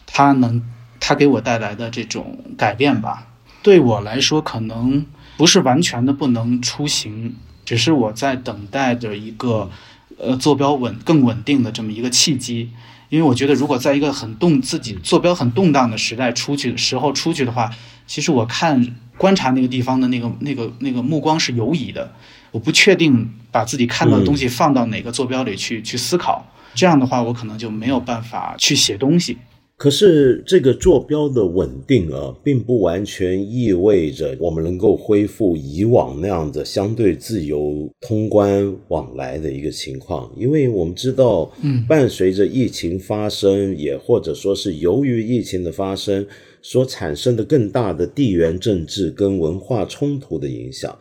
[0.05, 0.61] 它能，
[0.99, 3.27] 它给我带来的这种改变吧。
[3.61, 5.05] 对我来说，可能
[5.37, 9.69] 不是完全的不能出行，只是我在等待着一个，
[10.17, 12.71] 呃，坐标稳更稳定的这么一个契机。
[13.09, 17.71] 因为我觉得，如果在一个很动、自己坐标很动荡的时代出去的时候出去的话，
[18.05, 22.11] 其实我看观察那个地方的那个、那个、那个目光是游移的。
[22.51, 26.43] 我不确定把自己看到的东西放到哪个坐标里去去思考，
[26.73, 29.37] 这样的话，我可能就没有办法去写东西。
[29.77, 46.27] 可是这个坐标的稳定啊，并不完全意味着我们能够恢复以往那样的相对自由通关往来的一个情况，因为我们知道，嗯，伴随着疫情发生，也或者说是由于疫情的发生
[46.61, 50.97] 所产生的更大的地缘政治跟文化冲突的影响。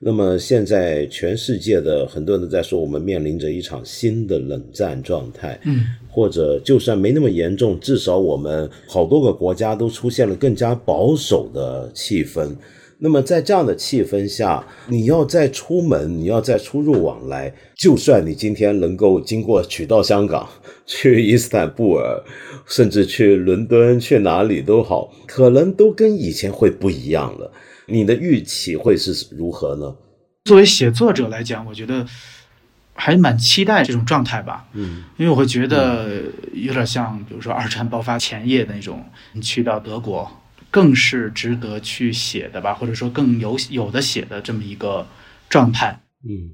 [0.00, 5.58] 那么现在，全世界的很多人都在说，我们面临着一场新的冷战状态。
[5.64, 12.54] 嗯，或者就算没那么严重，至少我们好多个国家都出现了更加保守的气氛。
[13.00, 20.48] 那么在这样的气氛下，你要再出门，你要再出入往来，就算你今天能够经过取到香港，
[20.88, 22.24] 去伊斯坦布尔，
[22.66, 27.52] 甚至去伦敦，去哪里都好，可能都跟以前会不一样了。
[27.86, 29.94] 你的预期会是如何呢？
[30.46, 32.06] 作为写作者来讲，我觉得
[32.94, 34.66] 还蛮期待这种状态吧。
[34.72, 36.22] 嗯，因为我会觉得
[36.54, 40.30] 有点像，比如说二战爆发前夜的那种，你去到德国，
[40.70, 45.06] 更是值得去写的吧，或者说更有有的写的这么一个
[45.50, 46.00] 状态。
[46.24, 46.48] 嗯，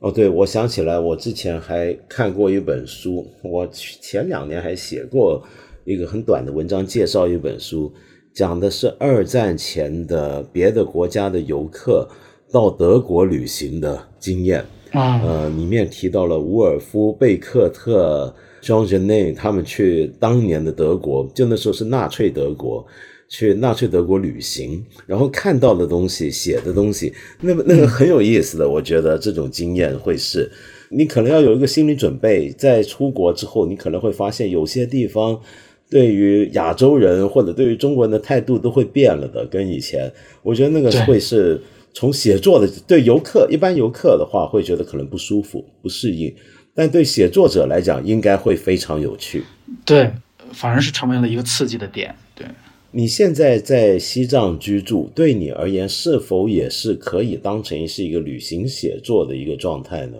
[0.00, 5.42] 哦，对，我想起来，我之前还看过一本书，我前两年还写过
[5.84, 7.92] 一个很短的文章，介绍一本书。
[8.32, 12.08] 讲的是二战前的别的国家的游客
[12.50, 22.86] 到德国旅行的经验啊，呃，里面提到了伍尔夫、贝克特、Jean Genet 他们去当年的德国，就那时候是纳粹德国，
[23.30, 30.52] 去纳粹德国旅行，然后看到的东西、写的东西，那么那个很有意思的，我觉得这种经验会是，
[30.90, 35.40] 你可能要有一个心理准备，在出国之后，你可能会发现有些地方。
[35.88, 40.08] 对于亚洲人或者对于中国人的态度都会变了的，跟以前，
[40.40, 41.60] 我觉得那个会是
[41.92, 46.32] 从写作的对游客一般游客的话会觉得可能不舒服不适应，
[46.76, 49.42] 但对写作者来讲应该会非常有趣。
[49.84, 50.12] 对，
[50.52, 52.14] 反而是成为了一个刺激的点。
[52.36, 52.46] 对，
[52.92, 60.18] 你现在在西藏居住，对你而言是否也是可以当成是一个旅行写作的一个状态呢？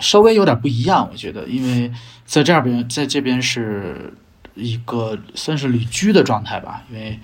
[0.00, 1.90] 稍微有点不一样，我觉得，因为
[2.24, 4.12] 在这边在这边是。
[4.60, 7.16] 一个算是旅居的状态吧，因为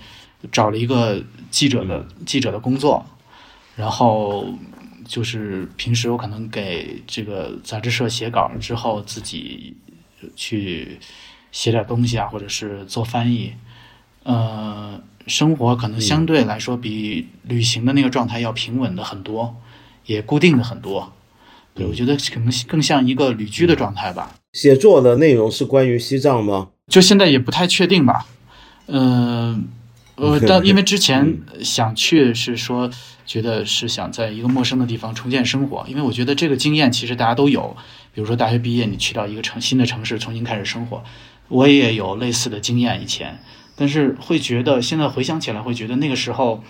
[0.53, 1.21] 找了一个
[1.51, 3.05] 记者的记者的工作，
[3.75, 4.47] 然后
[5.05, 9.75] 就是平时我可能给这个杂志社写稿之后，自己
[10.37, 10.97] 去
[11.51, 13.51] 写点东西啊，或者是做翻译，
[14.25, 19.55] 呃，生活可能相对来说比旅行的那个状态要平稳的很多，
[20.07, 21.13] 也固定的很多。
[21.75, 24.33] 对，我觉得可能更像一个旅居的状态吧。
[24.53, 26.69] 写作的内容是关于西藏吗？
[26.87, 28.25] 就现在也不太确定吧。
[28.87, 29.67] 嗯，
[30.15, 32.89] 呃，但因为之前想去是说，
[33.27, 37.75] 觉得是想在一个陌生的地方重建生活，因为我觉得这个经验其实大家都有。
[38.13, 41.03] 比如说大学毕业，你去到一个城新的城市重新开始生活，
[41.49, 43.37] 我也有类似的经验以前。
[43.75, 46.63] 但是会觉得现在回想起来，会觉得那个时候，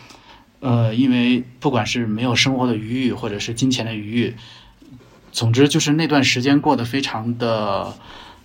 [0.59, 4.35] 呃，因为不管是没有生活的余裕，或者是金钱的余裕。
[5.31, 7.97] 总之就是那段时间过得非常的，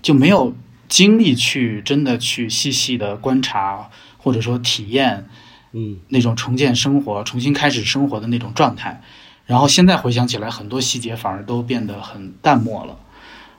[0.03, 0.55] 就没有
[0.89, 5.29] 精力去真的去细细的观察或者说体验，
[5.73, 9.01] 嗯，那种重建生活、重新开始生活的那种状态。
[9.47, 12.99] 然后现在回想起来，很多细节反而都变得很淡漠了。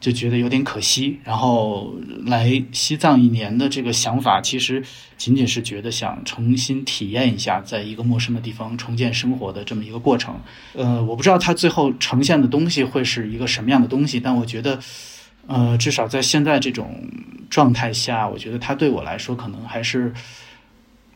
[0.01, 1.93] 就觉得有点可惜，然后
[2.25, 4.83] 来西藏一年的这个想法，其实
[5.15, 10.35] 仅仅是觉得想重新体验一下，在一个陌生的地方重建生活的这么一个过程。
[10.73, 14.79] 呃，我不知道它最后呈现的东西会是一个什么样的东西，但我觉得，
[15.45, 17.07] 呃，至少在现在这种
[17.47, 20.11] 状态下，我觉得它对我来说可能还是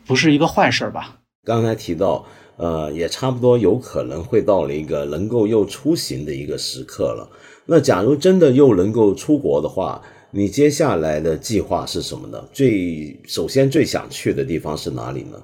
[0.06, 1.18] 不是一个坏事吧。
[1.44, 2.24] 刚才提到，
[2.56, 7.28] 呃，也差不多有可能会到了一个能够又出行的一个时刻了。
[7.66, 10.00] 那假如真的又能够出国的话，
[10.30, 12.44] 你接下来的计划是什么呢？
[12.52, 15.42] 最首先最想去的地方是哪里呢？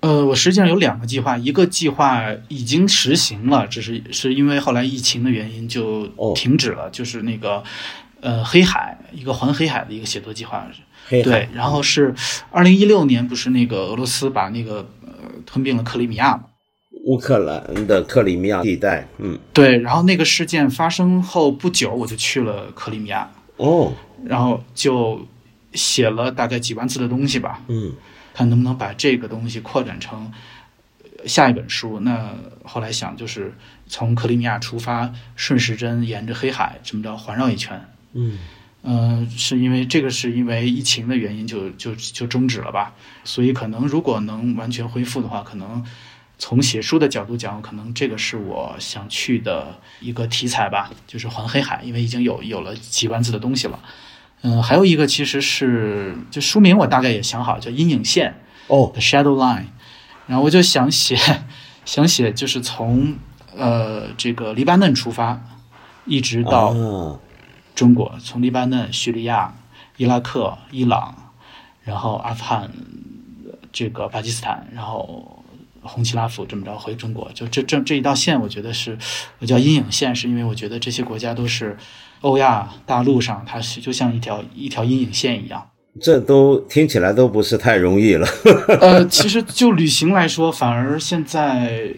[0.00, 7.62] 呃，我实际上有两个计划，一个计划已经实行了，只是是因为后来疫情的原因就停止了，就是那个
[8.20, 10.66] 呃黑海一个环黑海的一个写作计划。
[11.08, 12.14] 对，然后是
[12.50, 15.12] 二零一六年，不是那个俄罗斯把那个呃
[15.46, 16.44] 吞并了克里米亚吗？
[17.04, 23.92] 乌克兰的克里米亚地带，嗯，对，然后那个事件发生后不久，我就去了克里米亚，哦，
[24.24, 25.26] 然后就
[25.72, 27.92] 写了大概几万字的东西吧，嗯，
[28.32, 30.30] 看能不能把这个东西扩展成
[31.26, 31.98] 下一本书。
[32.00, 32.30] 那
[32.62, 33.52] 后来想，就是
[33.88, 38.38] 从克里米亚出发，顺时针沿着黑海这么着环绕一圈，嗯，
[38.82, 42.94] 呃，是因为这个是因为疫情的原因，就就就终止了吧。
[43.24, 45.84] 所以可能如果能完全恢复的话，可能。
[46.42, 53.78] 从写书的角度讲，可能这个是我想去的一个题材吧，就是环黑海，因为已经有有了几万字的东西了。
[54.40, 58.34] 嗯，还有一个其实是就书名我大概也想好，叫《阴影线》
[58.74, 59.60] 哦，《The Shadow Line》。
[60.26, 61.16] 然后我就想写，
[61.84, 63.14] 想写就是从
[63.56, 65.40] 呃这个黎巴嫩出发，
[66.06, 66.74] 一直到
[67.76, 69.54] 中国，从黎巴嫩、叙利亚、
[69.96, 71.14] 伊拉克、伊朗，
[71.84, 72.68] 然后阿富汗，
[73.70, 75.38] 这个巴基斯坦，然后。
[75.82, 78.96] 红旗拉夫这么着回中国，就这这这一道线，我觉得是
[79.40, 81.76] 我叫阴影线，是因为我觉得这些国家都是
[82.20, 85.68] 欧亚大陆上，它是就像一条一条阴影线一样。
[86.00, 88.26] 这都听起来都不是太容易了。
[88.80, 91.92] 呃，其实就旅行来说，反而现在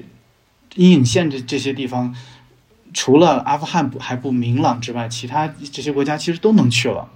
[0.76, 2.14] 阴影线这这些地方，
[2.94, 7.08] 除了阿富汗不还不明朗之外，其他这些国家其实都能去了。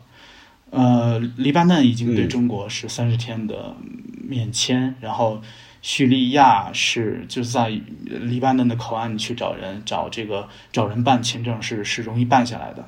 [0.71, 3.75] 呃，黎巴嫩已经对中国是三十天的
[4.23, 5.41] 免签，然后。
[5.81, 7.69] 叙利亚是就是在
[8.07, 12.85] 黎巴嫩的口岸去找人，找这个找人办签证是是容易办下来的。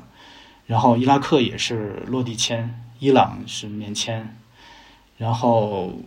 [0.66, 4.36] 然后伊拉克也是落地签，伊朗是免签。
[5.18, 5.98] 然后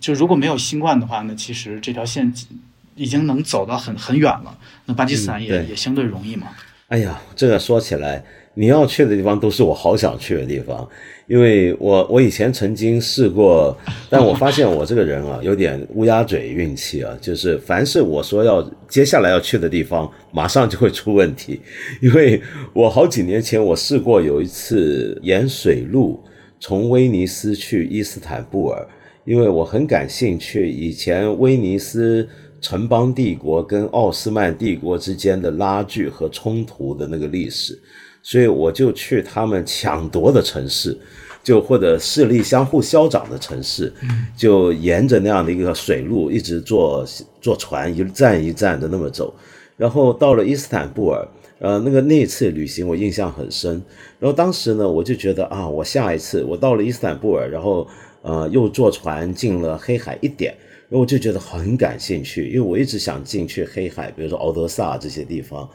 [0.00, 2.32] 就如果没有新冠的话，那其实这条线
[2.94, 4.58] 已经能走到很很远了。
[4.86, 6.48] 那巴基斯坦也也相对容易嘛。
[6.88, 8.24] 哎呀，这个说起来，
[8.54, 10.88] 你要去的地方都是我好想去的地方。
[11.26, 13.76] 因为我我以前曾经试过，
[14.10, 21.60] 但我发现我这个人啊有点乌鸦嘴运气啊，就是凡是我说要接下来要去的地方，马上就会出问题。
[22.02, 22.42] 因为
[22.72, 26.20] 我好几年前我试过有一次沿水路
[26.58, 28.84] 从威尼斯去伊斯坦布尔，
[29.24, 32.28] 因为我很感兴趣以前威尼斯
[32.60, 37.80] 城邦帝国跟奥斯曼帝国之间的拉锯和冲突的那个历史。
[38.22, 40.96] 所以我就去他们抢夺的城市，
[41.42, 43.92] 就或者势力相互消长的城市，
[44.36, 47.04] 就沿着那样的一个水路一直坐
[47.40, 49.34] 坐船一站一站的那么走，
[49.76, 51.26] 然后到了伊斯坦布尔，
[51.60, 53.82] 呃，那个那一次旅行我印象很深。
[54.18, 57.88] 然后当时呢，我就觉得啊，我下一次我到了伊斯坦布尔，然后
[58.20, 60.54] 呃又坐船进了黑海一点，
[60.90, 65.66] 然后我就觉得很感兴趣，因为我一直想进去黑海，比如说敖德萨这些地方。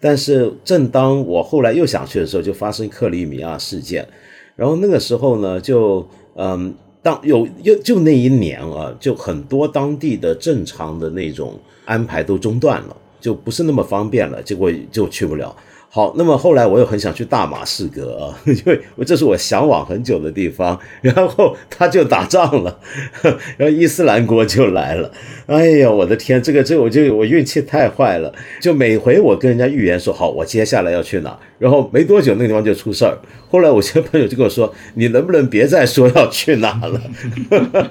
[0.00, 4.06] 但是，正当我后来又想去的时候，就发生克里米亚事件。
[4.54, 6.72] 然后那个时候呢，就嗯，
[7.02, 14.42] 当有又就那一年啊，就很多当地的正常的那种安排都中断了，就不是那么方便了。
[14.42, 15.54] 结果就去不了。
[15.90, 20.78] 好，那么后来我又很想去大马士革啊， 因为这是我向往很久的地方。
[21.00, 22.78] 然后他就打仗了，
[23.56, 25.10] 然后伊斯兰国就来了。
[25.46, 28.30] 哎呀，我的天，这个这个我就我运气太坏了。
[28.60, 33.16] 就每回我跟人家预言说好，我接下来要去哪，然后没多久那个地方就出事儿。
[33.48, 37.02] 后来我些朋友就跟我说，你能不能别再说要去哪了？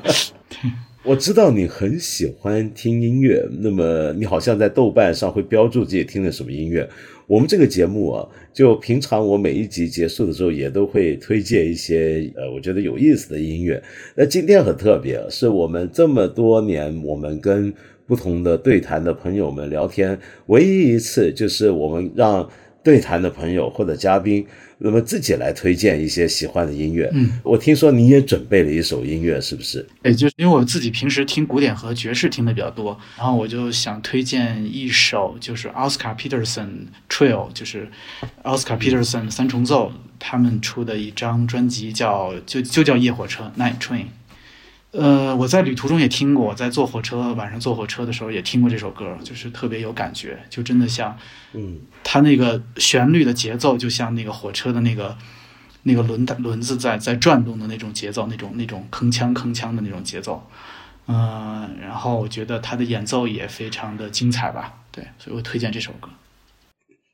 [1.04, 6.88] 我知道你很喜欢听音乐，那么你好像在豆瓣上会标注自己听的什么音乐。
[7.28, 13.84] 我们这个节目啊，就平常我每一集结束的时候也都会推荐一些呃，我觉得有意思的音乐。
[14.16, 17.74] 那今天很特别，是我们这么多年我们跟
[18.06, 22.50] 不同的对谈的朋友们聊天，唯一一次就是我们让
[22.82, 24.46] 对谈的朋友或者嘉宾。
[24.80, 27.10] 那么自己来推荐一些喜欢的音乐。
[27.14, 29.86] 嗯，我听说你也准备了一首音乐，是不是？
[30.04, 36.68] 哎，就是因为我自己平时听古典和爵士听的比较多，然后我就想推荐一首，就是 Oscar Peterson
[37.10, 37.88] Trio，就是
[38.44, 44.06] Oscar Peterson 三重奏他们出的一张专辑，叫就就叫夜火车 Night Train。
[45.00, 51.16] 呃，我在旅途中也听过，在坐火车晚上坐火车的时候也听过这首歌，就是特别有感觉，就真的像，
[51.54, 55.16] 嗯，它那个旋律的节奏就像那个火车的那个
[55.84, 60.42] 那个轮轮子在在转动的那种节奏，那种那种铿锵铿锵的那种节奏，
[61.06, 66.10] 嗯，然后我觉得他的演奏也非常的精彩吧，对，所以我推荐这首歌。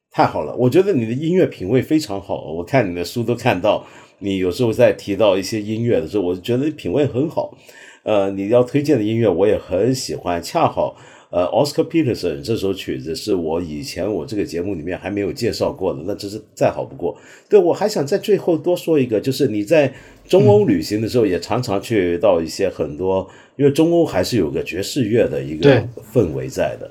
[0.09, 3.85] 太好了，我觉得你的音乐品味非常好，我看你的书都看到。
[4.23, 7.57] 你有时候在提到一些音乐的时候，我觉得你品味很好。
[8.03, 10.41] 呃，你要推荐的音乐我也很喜欢。
[10.41, 10.95] 恰好，
[11.29, 17.17] 呃，Oscar Peterson 这首曲子是我以前我这个节目里面还没有介绍过的，那真是再好不过。
[17.49, 19.93] 对，我还想在最后多说一个，就是你在
[20.25, 26.89] 中欧旅行的时候，也常常去到一些很多，因为中欧还是有个爵士乐的一个氛围在的。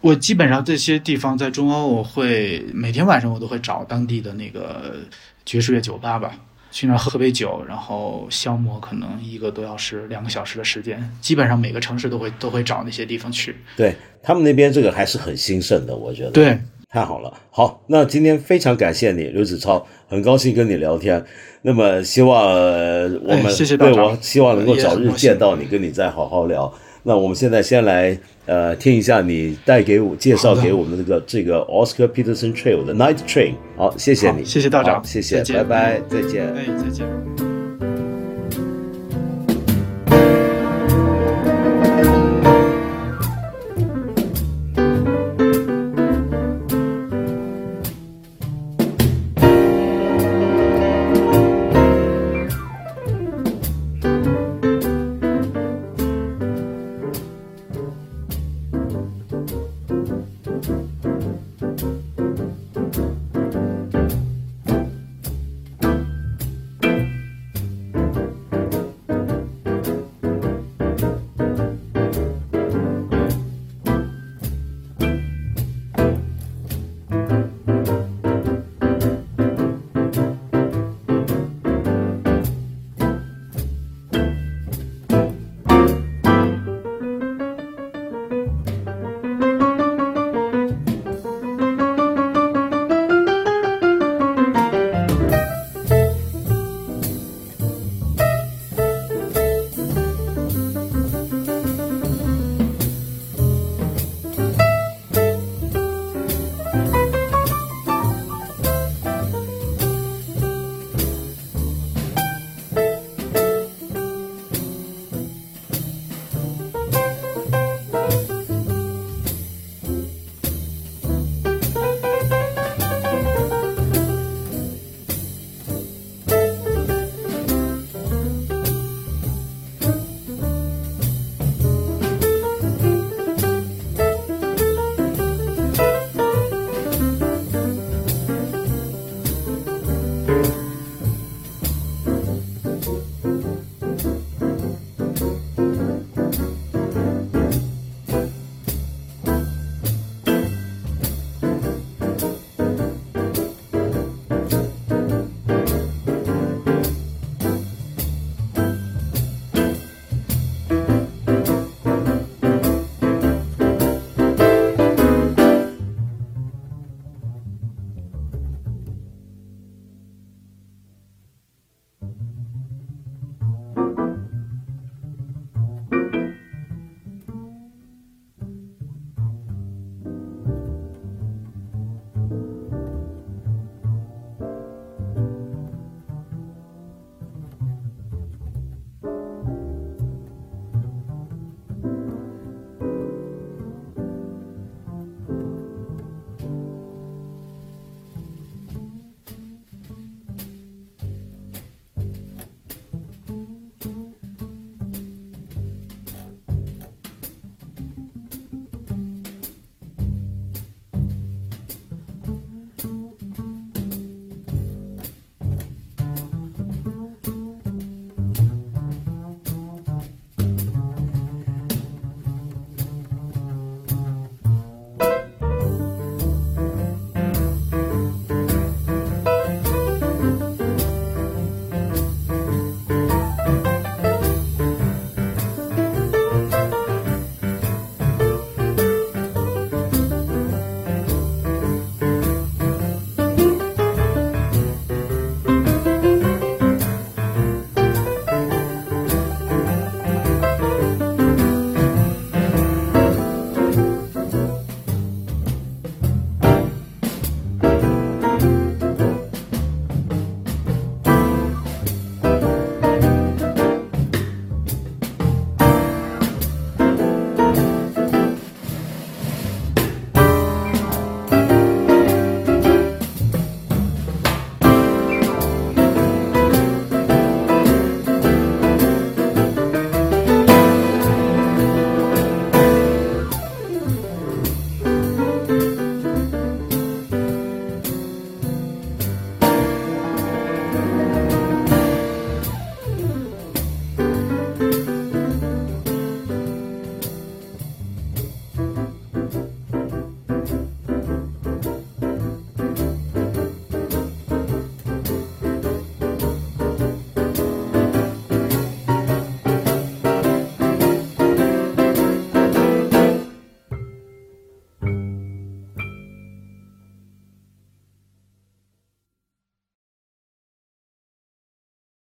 [0.00, 4.96] 我基本上这些地方在中欧，我会每天晚上我都会找当地的那个
[5.44, 6.38] 爵士乐酒吧吧。
[6.70, 11.02] 去那儿喝杯酒，然后消磨可能一个多小时、两个小时的时间。
[11.20, 13.56] 基本上每个城市都会都会找那些地方去。
[13.76, 16.30] 对他们那边这个还是很兴盛的，我觉得。
[16.30, 16.58] 对，
[16.90, 17.32] 太好了。
[17.50, 21.24] 好，那今天非常感谢你，刘子超，很高兴跟你聊天。
[21.62, 26.72] 那么希望我们对我希望能够早日见到你，跟你再好好聊。
[27.02, 33.54] 那我们现在先来呃听一下你带给我介绍给我们这个这个 Oscar Peterson Trail 的 Night Train。
[33.76, 37.47] 好，谢谢你，谢谢道长，谢谢，拜拜，再见，哎，再见。